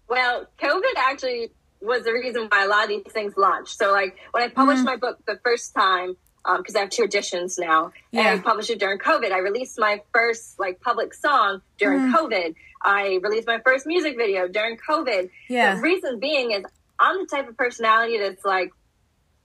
Well, 0.08 0.46
COVID 0.60 0.94
actually 0.96 1.50
was 1.80 2.04
the 2.04 2.12
reason 2.12 2.48
why 2.50 2.64
a 2.64 2.68
lot 2.68 2.84
of 2.84 2.88
these 2.88 3.12
things 3.12 3.36
launched. 3.36 3.76
So, 3.78 3.92
like 3.92 4.16
when 4.32 4.42
I 4.42 4.48
published 4.48 4.82
Mhm. 4.82 4.86
my 4.86 4.96
book 4.96 5.18
the 5.26 5.38
first 5.44 5.74
time, 5.74 6.16
because 6.56 6.74
I 6.74 6.80
have 6.80 6.90
two 6.90 7.02
editions 7.04 7.58
now, 7.58 7.92
and 8.12 8.26
I 8.26 8.38
published 8.38 8.70
it 8.70 8.78
during 8.78 8.98
COVID. 8.98 9.32
I 9.32 9.38
released 9.38 9.78
my 9.78 10.00
first 10.14 10.58
like 10.58 10.80
public 10.80 11.12
song 11.12 11.60
during 11.78 12.00
Mhm. 12.00 12.14
COVID. 12.14 12.54
I 12.82 13.18
released 13.22 13.46
my 13.46 13.60
first 13.60 13.86
music 13.86 14.16
video 14.16 14.48
during 14.48 14.78
COVID. 14.78 15.30
Yeah. 15.48 15.74
The 15.74 15.82
reason 15.82 16.18
being 16.20 16.52
is 16.52 16.64
I'm 16.98 17.18
the 17.20 17.26
type 17.26 17.48
of 17.48 17.56
personality 17.56 18.18
that's 18.18 18.44
like, 18.44 18.70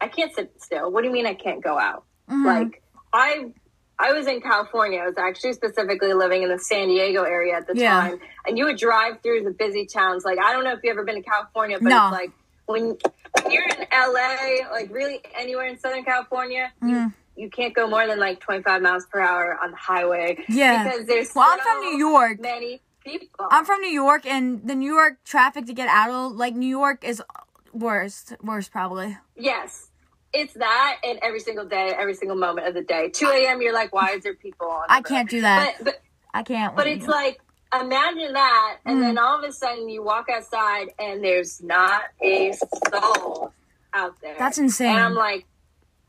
I 0.02 0.08
can't 0.08 0.34
sit 0.34 0.52
still. 0.62 0.92
What 0.92 1.02
do 1.02 1.08
you 1.08 1.14
mean 1.14 1.26
I 1.26 1.34
can't 1.34 1.64
go 1.64 1.78
out? 1.80 2.04
Mhm. 2.30 2.46
Like 2.46 2.84
I 3.14 3.52
I 4.00 4.12
was 4.12 4.26
in 4.28 4.42
California. 4.42 5.00
I 5.00 5.06
was 5.06 5.18
actually 5.18 5.54
specifically 5.54 6.14
living 6.14 6.42
in 6.44 6.50
the 6.50 6.58
San 6.60 6.88
Diego 6.88 7.24
area 7.24 7.56
at 7.56 7.68
the 7.68 7.76
Yeah. 7.78 7.92
time. 8.02 8.20
And 8.46 8.58
you 8.58 8.66
would 8.66 8.78
drive 8.78 9.22
through 9.22 9.44
the 9.44 9.52
busy 9.52 9.86
towns. 9.86 10.26
Like 10.26 10.40
I 10.44 10.52
don't 10.52 10.64
know 10.64 10.74
if 10.74 10.80
you've 10.84 10.92
ever 10.92 11.04
been 11.06 11.16
to 11.16 11.22
California, 11.22 11.78
but 11.80 11.90
No. 11.90 12.08
it's 12.08 12.12
like 12.12 12.32
when, 12.66 12.98
when 13.44 13.52
you're 13.52 13.66
in 13.68 13.86
LA, 13.92 14.68
like 14.72 14.90
really 14.92 15.22
anywhere 15.36 15.68
in 15.68 15.78
Southern 15.78 16.04
California, 16.04 16.72
Mhm. 16.82 16.90
you 16.90 17.14
you 17.36 17.50
can't 17.50 17.74
go 17.74 17.88
more 17.88 18.06
than 18.06 18.20
like 18.20 18.40
25 18.40 18.82
miles 18.84 19.08
per 19.08 19.20
hour 19.20 19.58
on 19.64 19.72
the 19.72 19.78
highway 19.78 20.38
Yeah. 20.48 20.84
because 20.84 21.08
there's 21.08 21.34
Well, 21.34 21.48
I'm 21.52 21.60
from 21.60 21.80
New 21.80 21.98
York. 21.98 22.40
many 22.40 22.80
people. 23.04 23.48
I'm 23.50 23.66
from 23.66 23.82
New 23.82 23.90
York, 23.90 24.26
and 24.28 24.68
the 24.68 24.76
New 24.76 24.94
York 24.94 25.18
traffic 25.26 25.66
to 25.66 25.74
get 25.74 25.88
out 25.88 26.12
of, 26.12 26.34
like, 26.34 26.54
New 26.54 26.68
York 26.70 27.04
is 27.04 27.24
worst. 27.74 28.34
Worst, 28.42 28.72
probably. 28.72 29.18
Yes. 29.36 29.90
It's 30.34 30.54
that 30.54 30.98
and 31.04 31.20
every 31.22 31.40
single 31.40 31.66
day, 31.66 31.94
every 31.98 32.16
single 32.16 32.38
moment 32.38 32.68
of 32.68 32.74
the 32.74 32.82
day. 32.82 33.10
2 33.10 33.28
a.m. 33.28 33.62
You're 33.62 33.74
like, 33.74 33.94
why 33.94 34.12
is 34.12 34.24
there 34.24 34.34
people 34.34 34.68
on 34.68 34.84
the 34.88 34.94
I 34.94 34.98
road? 34.98 35.06
can't 35.06 35.30
do 35.30 35.42
that. 35.42 35.76
But, 35.78 35.86
but 35.86 36.02
I 36.34 36.44
can't. 36.44 36.76
But 36.76 36.88
it's 36.88 37.08
like 37.08 37.40
imagine 37.74 38.34
that, 38.34 38.78
and 38.86 38.98
Mm. 38.98 39.02
then 39.02 39.18
all 39.20 39.38
of 39.38 39.44
a 39.44 39.52
sudden 39.52 39.90
you 39.90 40.04
walk 40.04 40.28
outside 40.30 40.88
and 41.00 41.24
there's 41.24 41.62
not 41.62 42.04
a 42.24 42.52
soul 42.92 43.52
out 43.94 44.16
there. 44.22 44.36
That's 44.40 44.58
insane. 44.58 44.90
And 44.90 45.00
I'm 45.00 45.14
like, 45.16 45.46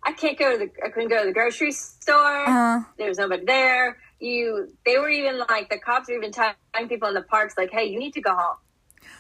I 0.03 0.13
can't 0.13 0.39
go 0.39 0.53
to 0.53 0.59
the. 0.59 0.71
I 0.85 0.89
couldn't 0.91 1.09
go 1.11 1.21
to 1.21 1.27
the 1.27 1.33
grocery 1.35 1.73
store. 1.73 2.49
Uh, 2.49 2.81
There 2.99 3.09
was 3.09 3.19
nobody 3.19 3.45
there. 3.45 3.99
You. 4.21 4.73
They 4.87 4.97
were 4.99 5.11
even 5.11 5.39
like 5.51 5.69
the 5.69 5.79
cops 5.79 6.09
were 6.09 6.15
even 6.15 6.33
telling 6.33 6.55
people 6.89 7.09
in 7.09 7.15
the 7.15 7.23
parks 7.23 7.55
like, 7.59 7.71
hey, 7.73 7.85
you 7.87 7.99
need 7.99 8.13
to 8.15 8.21
go 8.23 8.35
home. 8.35 8.57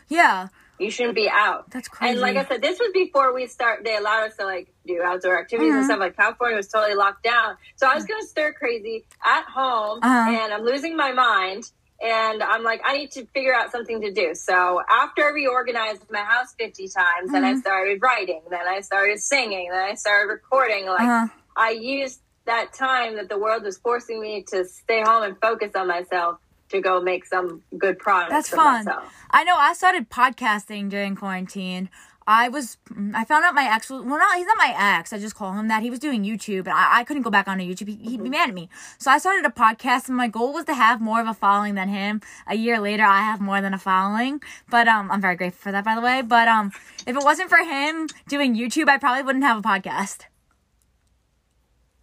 yeah, 0.08 0.48
You 0.78 0.90
shouldn't 0.90 1.14
be 1.14 1.28
out. 1.30 1.70
that's 1.70 1.88
crazy. 1.88 2.12
And 2.12 2.20
like 2.20 2.36
I 2.36 2.44
said, 2.46 2.60
this 2.62 2.78
was 2.80 2.90
before 2.92 3.32
we 3.34 3.46
start. 3.46 3.84
They 3.84 3.96
allowed 3.96 4.24
us 4.28 4.36
to 4.36 4.44
like 4.44 4.72
do 4.86 5.00
outdoor 5.02 5.38
activities 5.38 5.74
Mhm. 5.74 5.78
and 5.78 5.84
stuff. 5.84 6.00
Like 6.00 6.16
California 6.16 6.56
was 6.56 6.68
totally 6.68 6.94
locked 6.94 7.22
down, 7.22 7.56
so 7.76 7.86
I 7.86 7.94
was 7.94 8.04
going 8.04 8.22
stir 8.26 8.52
crazy 8.52 9.06
at 9.24 9.44
home, 9.44 10.00
Uh-huh. 10.02 10.30
and 10.30 10.52
I'm 10.52 10.62
losing 10.62 10.96
my 10.96 11.12
mind. 11.12 11.70
And 12.02 12.42
I'm 12.42 12.64
like, 12.64 12.82
I 12.84 12.98
need 12.98 13.12
to 13.12 13.24
figure 13.26 13.54
out 13.54 13.70
something 13.70 14.00
to 14.02 14.12
do. 14.12 14.34
So 14.34 14.82
after 14.90 15.24
I 15.24 15.30
reorganized 15.30 16.04
my 16.10 16.18
house 16.24 16.52
50 16.58 16.88
times, 16.88 17.30
then 17.30 17.44
I 17.44 17.54
Mhm. 17.54 17.60
started 17.60 18.02
writing, 18.02 18.42
then 18.50 18.66
I 18.66 18.80
started 18.80 19.20
singing, 19.20 19.70
then 19.70 19.80
I 19.80 19.94
started 19.94 20.26
recording. 20.28 20.86
Like 20.86 21.08
uh, 21.08 21.26
I 21.56 21.70
used 21.70 22.20
that 22.46 22.72
time 22.74 23.14
that 23.16 23.28
the 23.28 23.38
world 23.38 23.62
was 23.62 23.78
forcing 23.78 24.20
me 24.20 24.42
to 24.48 24.64
stay 24.66 25.02
home 25.02 25.22
and 25.22 25.40
focus 25.40 25.72
on 25.76 25.86
myself 25.86 26.38
to 26.70 26.80
go 26.80 27.00
make 27.00 27.24
some 27.24 27.62
good 27.78 27.98
products. 27.98 28.32
That's 28.32 28.48
fun. 28.48 28.84
Myself. 28.84 29.12
I 29.30 29.44
know. 29.44 29.56
I 29.56 29.72
started 29.72 30.10
podcasting 30.10 30.88
during 30.88 31.16
quarantine. 31.16 31.88
I 32.26 32.48
was. 32.48 32.78
I 33.12 33.24
found 33.24 33.44
out 33.44 33.54
my 33.54 33.68
ex 33.70 33.90
was. 33.90 34.02
Well, 34.02 34.18
not 34.18 34.36
he's 34.36 34.46
not 34.46 34.56
my 34.56 34.74
ex. 34.76 35.12
I 35.12 35.18
just 35.18 35.34
call 35.34 35.52
him 35.52 35.68
that. 35.68 35.82
He 35.82 35.90
was 35.90 35.98
doing 35.98 36.24
YouTube, 36.24 36.60
and 36.60 36.70
I, 36.70 37.00
I 37.00 37.04
couldn't 37.04 37.22
go 37.22 37.30
back 37.30 37.48
onto 37.48 37.64
YouTube. 37.64 37.88
He, 37.88 37.96
he'd 37.96 38.22
be 38.22 38.30
mad 38.30 38.48
at 38.48 38.54
me. 38.54 38.70
So 38.98 39.10
I 39.10 39.18
started 39.18 39.44
a 39.44 39.50
podcast, 39.50 40.08
and 40.08 40.16
my 40.16 40.28
goal 40.28 40.54
was 40.54 40.64
to 40.64 40.74
have 40.74 41.02
more 41.02 41.20
of 41.20 41.26
a 41.26 41.34
following 41.34 41.74
than 41.74 41.88
him. 41.88 42.22
A 42.46 42.54
year 42.54 42.80
later, 42.80 43.04
I 43.04 43.20
have 43.20 43.40
more 43.40 43.60
than 43.60 43.74
a 43.74 43.78
following. 43.78 44.40
But 44.70 44.88
um, 44.88 45.10
I'm 45.10 45.20
very 45.20 45.36
grateful 45.36 45.64
for 45.64 45.72
that, 45.72 45.84
by 45.84 45.94
the 45.94 46.00
way. 46.00 46.22
But 46.22 46.48
um, 46.48 46.72
if 47.06 47.14
it 47.14 47.22
wasn't 47.22 47.50
for 47.50 47.58
him 47.58 48.08
doing 48.26 48.56
YouTube, 48.56 48.88
I 48.88 48.96
probably 48.96 49.22
wouldn't 49.22 49.44
have 49.44 49.58
a 49.58 49.62
podcast. 49.62 50.22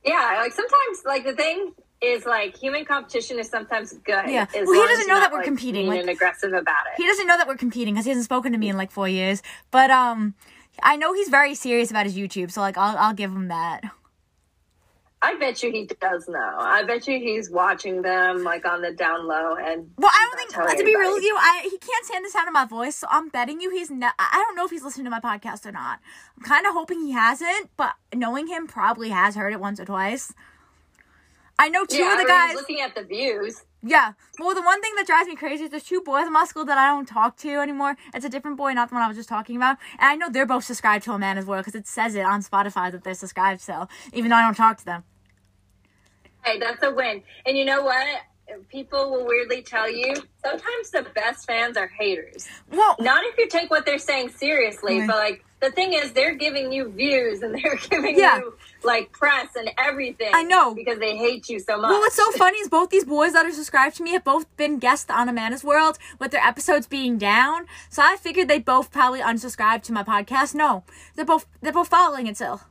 Yeah, 0.05 0.37
like 0.39 0.53
sometimes, 0.53 1.03
like 1.05 1.23
the 1.23 1.33
thing 1.33 1.73
is 2.01 2.25
like 2.25 2.57
human 2.57 2.83
competition 2.85 3.39
is 3.39 3.47
sometimes 3.49 3.93
good. 3.93 4.25
Yeah. 4.27 4.47
Well, 4.53 4.73
he 4.73 4.87
doesn't 4.87 5.07
know 5.07 5.19
that 5.19 5.31
we're 5.31 5.39
like, 5.39 5.45
competing, 5.45 5.87
like- 5.87 6.01
and 6.01 6.09
aggressive 6.09 6.53
about 6.53 6.87
it. 6.87 6.93
He 6.97 7.05
doesn't 7.05 7.27
know 7.27 7.37
that 7.37 7.47
we're 7.47 7.55
competing 7.57 7.93
because 7.93 8.05
he 8.05 8.09
hasn't 8.09 8.25
spoken 8.25 8.51
to 8.51 8.57
me 8.57 8.69
in 8.69 8.77
like 8.77 8.91
four 8.91 9.07
years. 9.07 9.41
But 9.69 9.91
um, 9.91 10.33
I 10.81 10.95
know 10.95 11.13
he's 11.13 11.29
very 11.29 11.55
serious 11.55 11.91
about 11.91 12.05
his 12.05 12.15
YouTube, 12.17 12.51
so 12.51 12.61
like 12.61 12.77
I'll 12.77 12.97
I'll 12.97 13.13
give 13.13 13.31
him 13.31 13.47
that. 13.49 13.83
I 15.23 15.37
bet 15.37 15.61
you 15.61 15.71
he 15.71 15.85
does 15.85 16.27
know. 16.27 16.55
I 16.57 16.83
bet 16.83 17.07
you 17.07 17.19
he's 17.19 17.51
watching 17.51 18.01
them 18.01 18.43
like 18.43 18.65
on 18.65 18.81
the 18.81 18.91
down 18.91 19.27
low 19.27 19.55
and. 19.55 19.91
Well, 19.97 20.09
I 20.11 20.27
don't 20.27 20.37
think 20.37 20.77
to 20.79 20.83
be 20.83 20.95
real 20.95 21.09
anybody. 21.09 21.13
with 21.13 21.23
you, 21.23 21.35
I 21.37 21.61
he 21.69 21.77
can't 21.77 22.05
stand 22.05 22.25
the 22.25 22.29
sound 22.31 22.47
of 22.47 22.53
my 22.53 22.65
voice, 22.65 22.95
so 22.95 23.07
I'm 23.11 23.29
betting 23.29 23.61
you 23.61 23.69
he's. 23.69 23.91
Ne- 23.91 24.07
I 24.17 24.43
don't 24.43 24.55
know 24.55 24.65
if 24.65 24.71
he's 24.71 24.83
listening 24.83 25.05
to 25.05 25.11
my 25.11 25.19
podcast 25.19 25.67
or 25.67 25.71
not. 25.71 25.99
I'm 26.37 26.43
kind 26.43 26.65
of 26.65 26.73
hoping 26.73 27.01
he 27.01 27.11
hasn't, 27.11 27.69
but 27.77 27.93
knowing 28.15 28.47
him, 28.47 28.65
probably 28.65 29.09
has 29.09 29.35
heard 29.35 29.53
it 29.53 29.59
once 29.59 29.79
or 29.79 29.85
twice. 29.85 30.33
I 31.61 31.69
know 31.69 31.85
two 31.85 31.97
yeah, 31.97 32.13
of 32.13 32.17
the 32.17 32.25
guys. 32.25 32.55
looking 32.55 32.81
at 32.81 32.95
the 32.95 33.03
views. 33.03 33.63
Yeah. 33.83 34.13
Well, 34.39 34.55
the 34.55 34.63
one 34.63 34.81
thing 34.81 34.95
that 34.95 35.05
drives 35.05 35.27
me 35.27 35.35
crazy 35.35 35.65
is 35.65 35.69
there's 35.69 35.83
two 35.83 36.01
boys 36.01 36.25
in 36.25 36.33
my 36.33 36.45
school 36.45 36.65
that 36.65 36.79
I 36.79 36.87
don't 36.87 37.07
talk 37.07 37.37
to 37.37 37.49
anymore. 37.59 37.97
It's 38.15 38.25
a 38.25 38.29
different 38.29 38.57
boy, 38.57 38.73
not 38.73 38.89
the 38.89 38.95
one 38.95 39.03
I 39.03 39.07
was 39.07 39.15
just 39.15 39.29
talking 39.29 39.57
about. 39.57 39.77
And 39.99 40.09
I 40.09 40.15
know 40.15 40.27
they're 40.27 40.47
both 40.47 40.63
subscribed 40.63 41.03
to 41.05 41.11
Amanda's 41.11 41.45
World 41.45 41.63
because 41.63 41.79
it 41.79 41.85
says 41.85 42.15
it 42.15 42.25
on 42.25 42.41
Spotify 42.41 42.91
that 42.91 43.03
they're 43.03 43.13
subscribed. 43.13 43.61
So 43.61 43.87
even 44.11 44.31
though 44.31 44.37
I 44.37 44.41
don't 44.41 44.55
talk 44.55 44.77
to 44.77 44.85
them. 44.85 45.03
Hey, 46.43 46.57
that's 46.57 46.81
a 46.81 46.91
win. 46.91 47.21
And 47.45 47.55
you 47.55 47.63
know 47.63 47.83
what? 47.83 48.21
People 48.69 49.11
will 49.11 49.25
weirdly 49.25 49.61
tell 49.61 49.89
you 49.89 50.13
sometimes 50.43 50.91
the 50.91 51.05
best 51.15 51.45
fans 51.47 51.77
are 51.77 51.87
haters. 51.87 52.47
Well, 52.71 52.95
Not 52.99 53.23
if 53.25 53.37
you 53.37 53.47
take 53.47 53.69
what 53.69 53.85
they're 53.85 53.97
saying 53.99 54.29
seriously, 54.29 54.99
Right. 54.99 55.07
but 55.07 55.17
like 55.17 55.45
the 55.59 55.69
thing 55.71 55.93
is, 55.93 56.11
they're 56.13 56.33
giving 56.35 56.71
you 56.71 56.89
views 56.89 57.41
and 57.43 57.53
they're 57.63 57.75
giving 57.75 58.17
Yeah. 58.17 58.39
you 58.39 58.55
like 58.83 59.11
press 59.11 59.49
and 59.55 59.69
everything. 59.77 60.31
I 60.33 60.43
know. 60.43 60.73
because 60.73 60.97
they 60.99 61.15
hate 61.17 61.47
you 61.49 61.59
so 61.59 61.77
much. 61.79 61.89
well, 61.89 61.99
what's 61.99 62.15
so 62.15 62.31
funny 62.31 62.57
is 62.57 62.67
both 62.69 62.89
these 62.89 63.05
boys 63.05 63.33
that 63.33 63.45
are 63.45 63.51
subscribed 63.51 63.95
to 63.97 64.03
me 64.03 64.11
have 64.13 64.23
both 64.23 64.45
been 64.57 64.79
guests 64.79 65.09
on 65.11 65.29
Amanda's 65.29 65.63
World 65.63 65.97
with 66.19 66.31
their 66.31 66.41
episodes 66.43 66.87
being 66.87 67.17
down. 67.17 67.67
So 67.89 68.01
I 68.01 68.15
figured 68.17 68.47
they 68.47 68.59
both 68.59 68.91
probably 68.91 69.19
unsubscribed 69.21 69.83
to 69.83 69.93
my 69.93 70.03
podcast. 70.03 70.55
No, 70.55 70.83
they're 71.15 71.25
both 71.25 71.45
they're 71.61 71.71
both 71.73 71.89
following 71.89 72.25
it 72.27 72.35
still. 72.37 72.61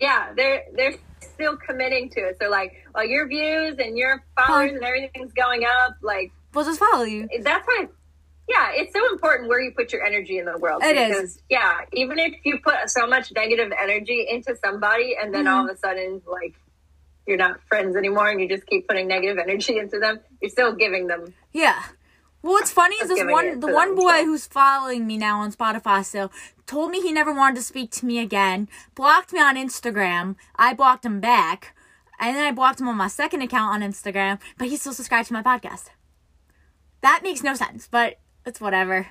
yeah, 0.00 0.32
they're 0.34 0.64
they're 0.74 0.94
still 1.34 1.56
committing 1.56 2.10
to 2.10 2.20
it. 2.20 2.38
So 2.40 2.48
like, 2.48 2.72
well, 2.94 3.04
your 3.06 3.26
views 3.28 3.76
and 3.78 3.96
your 3.96 4.24
followers 4.36 4.70
Huh. 4.70 4.76
and 4.76 4.84
everything's 4.84 5.32
going 5.32 5.64
up. 5.64 5.96
Like 6.02 6.32
We'll 6.54 6.64
just 6.64 6.78
follow 6.80 7.04
you. 7.04 7.28
that's 7.42 7.66
why. 7.66 7.88
Yeah, 8.48 8.70
it's 8.74 8.92
so 8.94 9.04
important 9.12 9.48
where 9.48 9.60
you 9.60 9.72
put 9.76 9.92
your 9.92 10.04
energy 10.04 10.38
in 10.38 10.44
the 10.44 10.56
world. 10.56 10.82
It 10.84 10.96
is. 10.96 11.08
because, 11.16 11.42
Yeah, 11.50 11.78
even 11.92 12.18
if 12.20 12.32
you 12.44 12.58
put 12.60 12.74
so 12.86 13.06
much 13.06 13.32
negative 13.34 13.72
energy 13.76 14.24
into 14.30 14.54
somebody, 14.64 15.16
and 15.20 15.34
then 15.34 15.48
all 15.48 15.62
Mm-hmm. 15.62 15.70
of 15.70 15.74
a 15.76 15.78
sudden, 15.78 16.22
like, 16.30 16.54
you're 17.26 17.36
not 17.38 17.58
friends 17.68 17.96
anymore, 17.96 18.28
and 18.30 18.40
you 18.40 18.48
just 18.48 18.64
keep 18.66 18.86
putting 18.86 19.08
negative 19.08 19.38
energy 19.38 19.78
into 19.78 19.98
them, 19.98 20.20
you're 20.40 20.48
still 20.50 20.76
giving 20.76 21.08
them. 21.08 21.34
Yeah. 21.52 21.82
Well, 22.46 22.54
what's 22.54 22.70
funny 22.70 22.94
is 23.02 23.08
this 23.08 23.24
one 23.24 23.58
the 23.58 23.66
one 23.66 23.88
them, 23.88 23.96
boy 23.96 24.18
so. 24.20 24.24
who's 24.26 24.46
following 24.46 25.04
me 25.04 25.16
now 25.18 25.40
on 25.40 25.50
Spotify 25.50 26.04
still 26.04 26.30
told 26.64 26.92
me 26.92 27.00
he 27.00 27.10
never 27.10 27.34
wanted 27.34 27.56
to 27.56 27.62
speak 27.62 27.90
to 27.90 28.06
me 28.06 28.20
again, 28.20 28.68
blocked 28.94 29.32
me 29.32 29.40
on 29.40 29.56
Instagram. 29.56 30.36
I 30.54 30.72
blocked 30.72 31.04
him 31.04 31.18
back, 31.18 31.74
and 32.20 32.36
then 32.36 32.46
I 32.46 32.52
blocked 32.52 32.80
him 32.80 32.86
on 32.86 32.96
my 32.96 33.08
second 33.08 33.42
account 33.42 33.74
on 33.74 33.90
Instagram, 33.90 34.38
but 34.58 34.68
he's 34.68 34.80
still 34.80 34.92
subscribed 34.92 35.26
to 35.26 35.32
my 35.34 35.42
podcast. 35.42 35.86
That 37.00 37.24
makes 37.24 37.42
no 37.42 37.54
sense, 37.54 37.88
but 37.90 38.20
it's 38.44 38.60
whatever. 38.60 39.08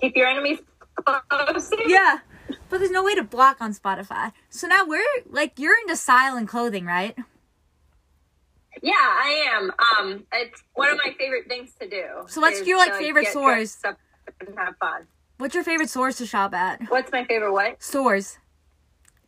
Keep 0.00 0.14
your 0.14 0.28
enemies 0.28 0.60
close. 1.04 1.72
Yeah. 1.88 2.20
But 2.68 2.78
there's 2.78 2.92
no 2.92 3.02
way 3.02 3.16
to 3.16 3.24
block 3.24 3.56
on 3.60 3.74
Spotify. 3.74 4.30
So 4.48 4.68
now 4.68 4.84
we're 4.86 5.02
like 5.28 5.58
you're 5.58 5.76
into 5.80 5.96
style 5.96 6.36
and 6.36 6.46
clothing, 6.46 6.84
right? 6.84 7.16
Yeah, 8.82 8.92
I 8.96 9.46
am. 9.54 9.70
Um, 9.98 10.24
it's 10.32 10.62
one 10.74 10.90
of 10.90 10.98
my 11.04 11.12
favorite 11.18 11.48
things 11.48 11.72
to 11.80 11.88
do. 11.88 12.04
So 12.28 12.40
what's 12.40 12.66
your, 12.66 12.78
like, 12.78 12.92
to, 12.92 12.98
favorite 12.98 13.22
get 13.24 13.32
stores? 13.32 13.76
and 13.84 14.58
have 14.58 14.76
fun. 14.78 15.06
What's 15.38 15.54
your 15.54 15.64
favorite 15.64 15.90
stores 15.90 16.16
to 16.16 16.26
shop 16.26 16.54
at? 16.54 16.80
What's 16.88 17.12
my 17.12 17.24
favorite? 17.24 17.52
What? 17.52 17.82
Stores. 17.82 18.38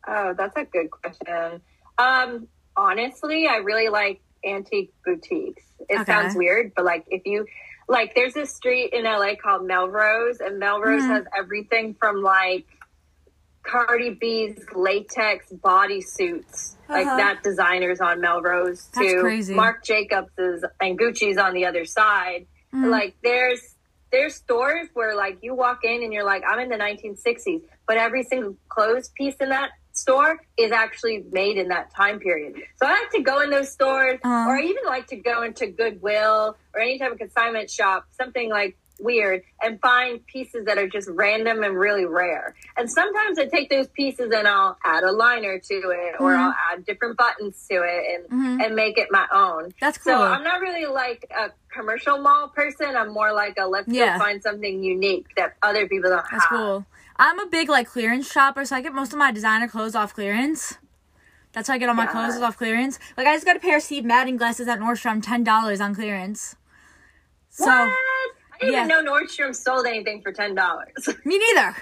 Oh, 0.07 0.35
that's 0.37 0.57
a 0.57 0.65
good 0.65 0.91
question. 0.91 1.61
Um, 1.99 2.49
honestly, 2.77 3.47
I 3.47 3.57
really 3.57 3.89
like 3.89 4.21
antique 4.45 4.93
boutiques. 5.05 5.63
It 5.89 6.01
Okay. 6.01 6.05
sounds 6.05 6.35
weird, 6.35 6.73
but 6.75 6.85
like 6.85 7.05
if 7.09 7.23
you 7.27 7.47
like, 7.89 8.15
there's 8.15 8.35
this 8.35 8.55
street 8.55 8.93
in 8.93 9.05
LA 9.05 9.35
called 9.37 9.67
Melrose, 9.67 10.41
and 10.41 10.59
Melrose 10.59 11.03
Mhm. 11.05 11.09
has 11.09 11.25
everything 11.37 11.95
from 11.95 12.23
like 12.23 12.65
Cardi 13.63 14.11
B's 14.11 14.59
latex 14.75 15.53
bodysuits, 15.53 16.77
like 16.89 17.07
Uh-huh. 17.07 17.17
that 17.17 17.43
designers 17.43 18.01
on 18.01 18.21
Melrose, 18.21 18.89
That's 18.95 19.13
to 19.13 19.21
crazy. 19.21 19.55
Marc 19.55 19.85
Jacobs's 19.85 20.65
and 20.81 20.99
Gucci's 20.99 21.39
on 21.39 21.55
the 21.55 21.67
other 21.67 21.85
side. 21.85 22.47
Mhm. 22.75 22.91
Like 22.91 23.15
there's 23.23 23.61
there's 24.11 24.35
stores 24.35 24.89
where 24.93 25.15
like 25.17 25.39
you 25.43 25.55
walk 25.55 25.85
in 25.85 26.03
and 26.03 26.13
you're 26.13 26.25
like 26.25 26.43
I'm 26.47 26.59
in 26.59 26.69
the 26.69 26.77
1960s, 26.77 27.63
but 27.87 27.97
every 27.97 28.25
single 28.25 28.57
clothes 28.69 29.09
piece 29.17 29.37
in 29.37 29.49
that 29.51 29.71
store 29.95 30.39
is 30.59 30.71
actually 30.73 31.25
made 31.31 31.57
in 31.57 31.69
that 31.69 31.95
time 31.95 32.19
period. 32.19 32.55
So 32.77 32.87
I 32.87 32.93
like 33.01 33.11
to 33.13 33.23
go 33.23 33.41
in 33.41 33.51
those 33.51 33.71
stores, 33.71 34.19
Uh-huh. 34.25 34.51
or 34.51 34.57
I 34.59 34.63
even 34.63 34.85
like 34.85 35.07
to 35.09 35.17
go 35.17 35.43
into 35.43 35.67
Goodwill 35.67 36.57
or 36.75 36.81
any 36.81 36.99
type 36.99 37.13
of 37.13 37.19
consignment 37.19 37.71
shop, 37.71 38.05
something 38.13 38.51
like 38.51 38.77
weird, 39.03 39.43
and 39.63 39.81
find 39.81 40.25
pieces 40.27 40.65
that 40.67 40.79
are 40.79 40.89
just 40.89 41.09
random 41.11 41.63
and 41.63 41.77
really 41.77 42.05
rare. 42.07 42.55
And 42.77 42.91
sometimes 42.91 43.39
I 43.39 43.47
take 43.47 43.69
those 43.71 43.89
pieces 43.89 44.31
and 44.35 44.47
I'll 44.49 44.79
add 44.85 45.03
a 45.03 45.13
liner 45.13 45.59
to 45.59 45.75
it, 45.75 46.15
or 46.21 46.33
Mhm. 46.33 46.39
I'll 46.39 46.55
add 46.73 46.87
different 46.87 47.17
buttons 47.17 47.67
to 47.71 47.83
it, 47.83 48.05
and 48.31 48.31
Mhm. 48.31 48.65
and 48.65 48.77
make 48.77 48.97
it 48.99 49.09
my 49.11 49.27
own. 49.33 49.73
That's 49.81 49.99
cool. 49.99 50.13
So 50.15 50.23
I'm 50.23 50.43
not 50.45 50.61
really 50.61 50.87
like 50.87 51.25
a 51.37 51.51
commercial 51.73 52.19
mall 52.19 52.49
person. 52.49 52.97
I'm 52.97 53.13
more 53.13 53.33
like 53.33 53.55
a 53.59 53.67
let's 53.67 53.89
Yeah. 53.89 54.19
go 54.19 54.25
find 54.25 54.43
something 54.43 54.83
unique 54.83 55.27
that 55.37 55.57
other 55.63 55.87
people 55.89 56.11
don't 56.11 56.25
That's 56.31 56.45
have. 56.45 56.59
cool. 56.59 56.87
I'm 57.17 57.39
a 57.39 57.47
big 57.47 57.69
like 57.69 57.89
clearance 57.89 58.31
shopper, 58.31 58.65
so 58.65 58.77
I 58.77 58.81
get 58.81 58.93
most 58.95 59.13
of 59.13 59.19
my 59.19 59.33
designer 59.33 59.69
clothes 59.69 59.95
off 59.95 60.15
clearance. 60.15 60.79
That's 61.53 61.69
how 61.69 61.75
I 61.75 61.79
get 61.79 61.89
all 61.91 61.95
my 61.95 62.05
Yeah. 62.05 62.13
clothes 62.13 62.41
off 62.41 62.57
clearance. 62.57 62.99
Like 63.17 63.27
I 63.27 63.35
just 63.35 63.45
got 63.45 63.57
a 63.57 63.61
pair 63.61 63.77
of 63.77 63.83
Steve 63.83 64.05
Madden 64.07 64.39
glasses 64.39 64.69
at 64.69 64.81
Nordstrom, 64.81 65.23
ten 65.23 65.45
dollars 65.45 65.81
on 65.83 65.95
clearance. 65.95 66.57
So 67.51 67.67
what? 67.67 67.91
Didn't 68.63 68.75
yeah. 68.75 68.87
even 68.87 69.05
know 69.05 69.13
Nordstrom 69.13 69.55
sold 69.55 69.87
anything 69.87 70.23
for 70.23 70.33
ten 70.33 70.55
dollars. 70.55 71.07
me 71.25 71.39
neither. 71.39 71.77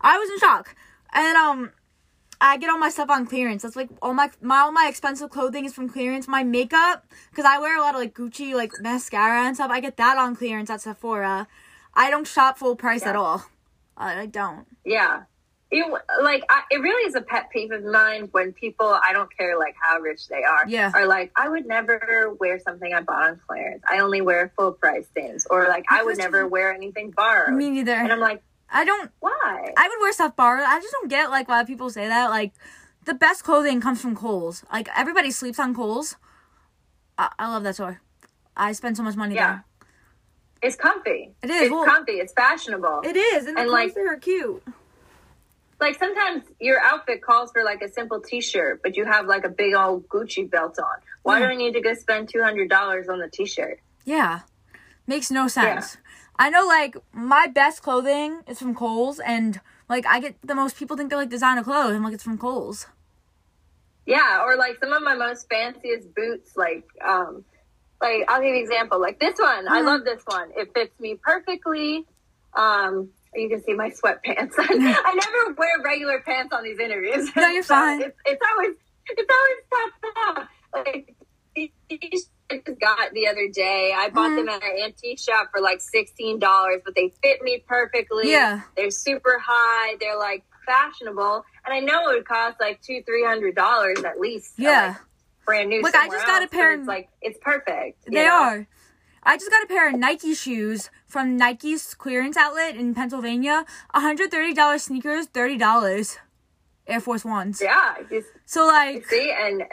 I 0.00 0.18
was 0.18 0.30
in 0.30 0.38
shock, 0.38 0.76
and 1.12 1.36
um, 1.36 1.72
I 2.40 2.58
get 2.58 2.68
all 2.70 2.78
my 2.78 2.90
stuff 2.90 3.10
on 3.10 3.26
clearance. 3.26 3.62
That's 3.62 3.76
like 3.76 3.88
all 4.02 4.12
my 4.12 4.30
my 4.40 4.58
all 4.58 4.72
my 4.72 4.86
expensive 4.88 5.30
clothing 5.30 5.64
is 5.64 5.72
from 5.72 5.88
clearance. 5.88 6.28
My 6.28 6.44
makeup, 6.44 7.06
because 7.30 7.44
I 7.44 7.58
wear 7.58 7.78
a 7.78 7.80
lot 7.80 7.94
of 7.94 8.00
like 8.00 8.14
Gucci 8.14 8.54
like 8.54 8.72
mascara 8.80 9.46
and 9.46 9.56
stuff. 9.56 9.70
I 9.70 9.80
get 9.80 9.96
that 9.96 10.18
on 10.18 10.36
clearance 10.36 10.68
at 10.70 10.82
Sephora. 10.82 11.48
I 11.94 12.10
don't 12.10 12.26
shop 12.26 12.58
full 12.58 12.76
price 12.76 13.04
at 13.04 13.16
all. 13.16 13.46
I, 13.96 14.20
I 14.22 14.26
don't. 14.26 14.66
yeah. 14.84 15.22
You 15.70 15.98
like 16.22 16.44
I, 16.48 16.62
it 16.70 16.78
really 16.78 17.08
is 17.08 17.16
a 17.16 17.20
pet 17.20 17.50
peeve 17.50 17.72
of 17.72 17.82
mine 17.84 18.28
when 18.30 18.52
people 18.52 18.86
I 18.86 19.12
don't 19.12 19.28
care 19.36 19.58
like 19.58 19.74
how 19.80 19.98
rich 19.98 20.28
they 20.28 20.44
are 20.44 20.62
Yeah. 20.68 20.92
are 20.94 21.06
like 21.06 21.32
I 21.34 21.48
would 21.48 21.66
never 21.66 22.32
wear 22.38 22.60
something 22.60 22.94
I 22.94 23.00
bought 23.00 23.22
on 23.30 23.40
clearance. 23.48 23.82
I 23.88 23.98
only 23.98 24.20
wear 24.20 24.52
full 24.56 24.72
price 24.72 25.06
things 25.12 25.44
or 25.50 25.66
like 25.68 25.84
I 25.90 26.04
would 26.04 26.18
never 26.18 26.46
wear 26.46 26.72
anything 26.72 27.10
borrowed. 27.10 27.52
Me 27.54 27.68
neither. 27.70 27.94
and 27.94 28.12
I'm 28.12 28.20
like, 28.20 28.42
I 28.70 28.84
don't. 28.84 29.10
why? 29.20 29.72
I 29.76 29.88
would 29.88 30.00
wear 30.00 30.12
stuff 30.12 30.36
borrowed. 30.36 30.64
I 30.66 30.78
just 30.80 30.92
don't 30.92 31.08
get 31.08 31.30
like 31.30 31.48
why 31.48 31.64
people 31.64 31.90
say 31.90 32.06
that. 32.06 32.30
Like, 32.30 32.52
the 33.04 33.14
best 33.14 33.42
clothing 33.42 33.80
comes 33.80 34.00
from 34.00 34.14
Kohl's. 34.14 34.64
Like 34.72 34.88
everybody 34.96 35.30
sleeps 35.32 35.58
on 35.58 35.74
Kohl's. 35.74 36.14
I, 37.18 37.30
I 37.40 37.48
love 37.48 37.64
that 37.64 37.74
store. 37.74 38.00
I 38.56 38.70
spend 38.72 38.96
so 38.96 39.02
much 39.02 39.16
money 39.16 39.34
Yeah. 39.34 39.60
It's 40.62 40.76
comfy. 40.76 41.34
It 41.42 41.50
is. 41.50 41.62
It's 41.62 41.70
Well- 41.72 41.84
comfy. 41.84 42.12
It's 42.12 42.32
fashionable. 42.32 43.02
It 43.04 43.16
is, 43.16 43.46
and 43.46 43.56
the 43.56 43.62
And, 43.62 43.68
clothes 43.70 43.72
like- 43.72 43.94
there 43.94 44.12
are 44.12 44.16
cute. 44.16 44.62
Like 45.80 45.98
sometimes 45.98 46.44
your 46.60 46.80
outfit 46.80 47.22
calls 47.22 47.50
for 47.52 47.62
like 47.64 47.82
a 47.82 47.88
simple 47.88 48.20
t-shirt, 48.20 48.80
but 48.82 48.96
you 48.96 49.04
have 49.04 49.26
like 49.26 49.44
a 49.44 49.48
big 49.48 49.74
old 49.74 50.08
Gucci 50.08 50.50
belt 50.50 50.78
on. 50.78 50.98
Why 51.22 51.40
Yeah. 51.40 51.46
do 51.46 51.52
I 51.52 51.56
need 51.56 51.72
to 51.74 51.80
go 51.80 51.94
spend 51.94 52.28
two 52.28 52.42
hundred 52.42 52.68
dollars 52.70 53.08
on 53.08 53.18
the 53.18 53.28
t-shirt? 53.28 53.80
Yeah, 54.04 54.40
makes 55.06 55.30
no 55.30 55.48
sense. 55.48 55.98
I 56.38 56.50
know, 56.50 56.66
like 56.66 56.96
my 57.12 57.46
best 57.46 57.82
clothing 57.82 58.42
is 58.46 58.58
from 58.58 58.74
Kohl's, 58.74 59.18
and 59.20 59.60
like 59.88 60.06
I 60.06 60.20
get 60.20 60.36
the 60.42 60.54
most 60.54 60.76
people 60.76 60.96
think 60.96 61.10
they're 61.10 61.18
like 61.18 61.30
designer 61.30 61.62
clothes. 61.64 61.94
I'm 61.94 62.02
like, 62.04 62.14
it's 62.14 62.22
from 62.24 62.38
Kohl's. 62.38 62.86
Yeah, 64.06 64.44
or 64.44 64.56
like 64.56 64.78
some 64.78 64.92
of 64.92 65.02
my 65.02 65.14
most 65.14 65.48
fanciest 65.50 66.14
boots, 66.14 66.56
like 66.56 66.84
um, 67.04 67.44
like 68.00 68.24
I'll 68.28 68.40
give 68.40 68.50
you 68.50 68.56
an 68.56 68.62
example. 68.62 69.00
Like 69.00 69.18
this 69.18 69.38
one, 69.38 69.66
I 69.68 69.80
Mhm. 69.80 69.86
love 69.86 70.04
this 70.04 70.22
one. 70.26 70.52
It 70.56 70.72
fits 70.74 70.98
me 71.00 71.18
perfectly. 71.22 72.06
Um, 72.54 73.10
you 73.34 73.48
can 73.48 73.62
see 73.64 73.74
my 73.74 73.90
sweatpants. 73.90 74.52
I 74.58 75.14
never 75.14 75.54
wear 75.54 75.70
regular 75.84 76.20
pants 76.20 76.52
on 76.54 76.62
these 76.64 76.78
interviews. 76.78 77.30
No, 77.36 77.48
you're 77.48 77.62
fine. 77.62 78.02
It's, 78.02 78.16
it's 78.24 78.42
always 78.52 78.76
it's 79.08 79.32
always 79.32 80.34
tough. 80.36 80.48
Like 80.74 81.14
these 81.54 81.70
I 82.48 82.62
just 82.64 82.80
got 82.80 83.12
the 83.12 83.26
other 83.26 83.48
day. 83.48 83.92
I 83.96 84.08
bought 84.10 84.30
Mhm. 84.30 84.36
them 84.36 84.48
at 84.50 84.62
an 84.62 84.78
antique 84.84 85.18
shop 85.18 85.50
for 85.52 85.60
like 85.60 85.80
sixteen 85.80 86.38
dollars, 86.38 86.80
but 86.84 86.94
they 86.94 87.12
fit 87.22 87.42
me 87.42 87.62
perfectly. 87.66 88.30
Yeah. 88.30 88.60
They're 88.76 88.90
super 88.90 89.38
high. 89.44 89.96
They're 90.00 90.18
like 90.18 90.44
fashionable. 90.64 91.44
and 91.64 91.74
I 91.74 91.80
know 91.80 92.08
it 92.10 92.14
would 92.16 92.26
cost 92.28 92.58
like 92.60 92.80
two, 92.82 93.02
three 93.04 93.24
hundred 93.24 93.54
dollars 93.56 94.02
at 94.04 94.20
least. 94.20 94.52
Yeah. 94.58 94.88
like, 94.88 94.96
brand 95.44 95.68
new. 95.70 95.82
Look, 95.82 95.94
I 95.94 96.08
just 96.08 96.26
got 96.26 96.38
a 96.38 96.42
else, 96.42 96.50
but 96.50 96.56
pair 96.56 96.72
It's 96.72 96.86
like 96.88 97.08
it's 97.20 97.38
perfect. 97.40 98.04
They 98.06 98.24
know? 98.24 98.30
are. 98.32 98.66
I 99.26 99.36
just 99.36 99.50
got 99.50 99.64
a 99.64 99.66
pair 99.66 99.88
of 99.88 99.98
Nike 99.98 100.34
shoes 100.34 100.88
from 101.06 101.36
Nike's 101.36 101.94
clearance 101.94 102.36
outlet 102.36 102.76
in 102.76 102.94
Pennsylvania. 102.94 103.64
$130 103.92 104.80
sneakers, 104.80 105.26
$30. 105.26 106.18
Air 106.86 107.00
Force 107.00 107.24
Ones. 107.24 107.60
Yeah. 107.60 107.96
So 108.44 108.66
like 108.66 109.06
see, 109.06 109.34
and 109.36 109.64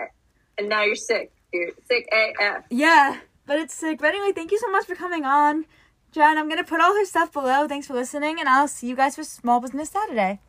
and 0.58 0.70
now 0.70 0.84
you're 0.84 0.96
sick. 0.96 1.32
You're 1.54 1.70
sick 1.88 2.08
AF. 2.12 2.64
Yeah, 2.72 3.20
but 3.46 3.60
it's 3.60 3.74
sick. 3.74 4.00
But 4.00 4.08
anyway, 4.08 4.32
thank 4.34 4.52
you 4.52 4.58
so 4.58 4.72
much 4.72 4.86
for 4.86 4.96
coming 4.96 5.24
on. 5.24 5.66
Jen, 6.12 6.38
I'm 6.38 6.50
gonna 6.50 6.64
put 6.64 6.82
all 6.82 6.96
her 6.96 7.06
stuff 7.06 7.32
below. 7.32 7.68
Thanks 7.68 7.88
for 7.88 7.94
listening, 7.94 8.40
and 8.40 8.50
I'll 8.50 8.68
see 8.68 8.88
you 8.88 8.96
guys 8.96 9.16
for 9.16 9.24
Small 9.24 9.60
Business 9.60 9.92
Saturday. 9.92 10.40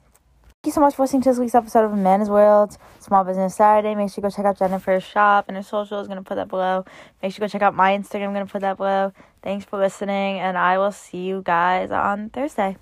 Thank 0.64 0.72
you 0.72 0.76
so 0.76 0.80
much 0.80 0.94
for 0.94 1.02
listening 1.02 1.20
to 1.20 1.28
this 1.28 1.38
week's 1.38 1.54
episode 1.54 1.84
of 1.84 1.92
Amanda's 1.92 2.30
World 2.30 2.78
Small 2.98 3.22
Business 3.22 3.54
Saturday. 3.54 3.94
Make 3.94 4.08
sure 4.08 4.22
you 4.24 4.30
go 4.30 4.34
check 4.34 4.46
out 4.46 4.58
Jennifer's 4.58 5.04
shop 5.04 5.44
and 5.46 5.58
her 5.58 5.62
social 5.62 6.00
is 6.00 6.06
going 6.06 6.16
to 6.16 6.24
put 6.24 6.36
that 6.36 6.48
below. 6.48 6.86
Make 7.22 7.34
sure 7.34 7.44
you 7.44 7.48
go 7.48 7.52
check 7.52 7.60
out 7.60 7.74
my 7.74 7.94
Instagram. 7.94 8.28
I'm 8.28 8.32
going 8.32 8.46
to 8.46 8.50
put 8.50 8.62
that 8.62 8.78
below. 8.78 9.12
Thanks 9.42 9.66
for 9.66 9.78
listening, 9.78 10.38
and 10.38 10.56
I 10.56 10.78
will 10.78 10.90
see 10.90 11.18
you 11.18 11.42
guys 11.44 11.90
on 11.90 12.30
Thursday. 12.30 12.78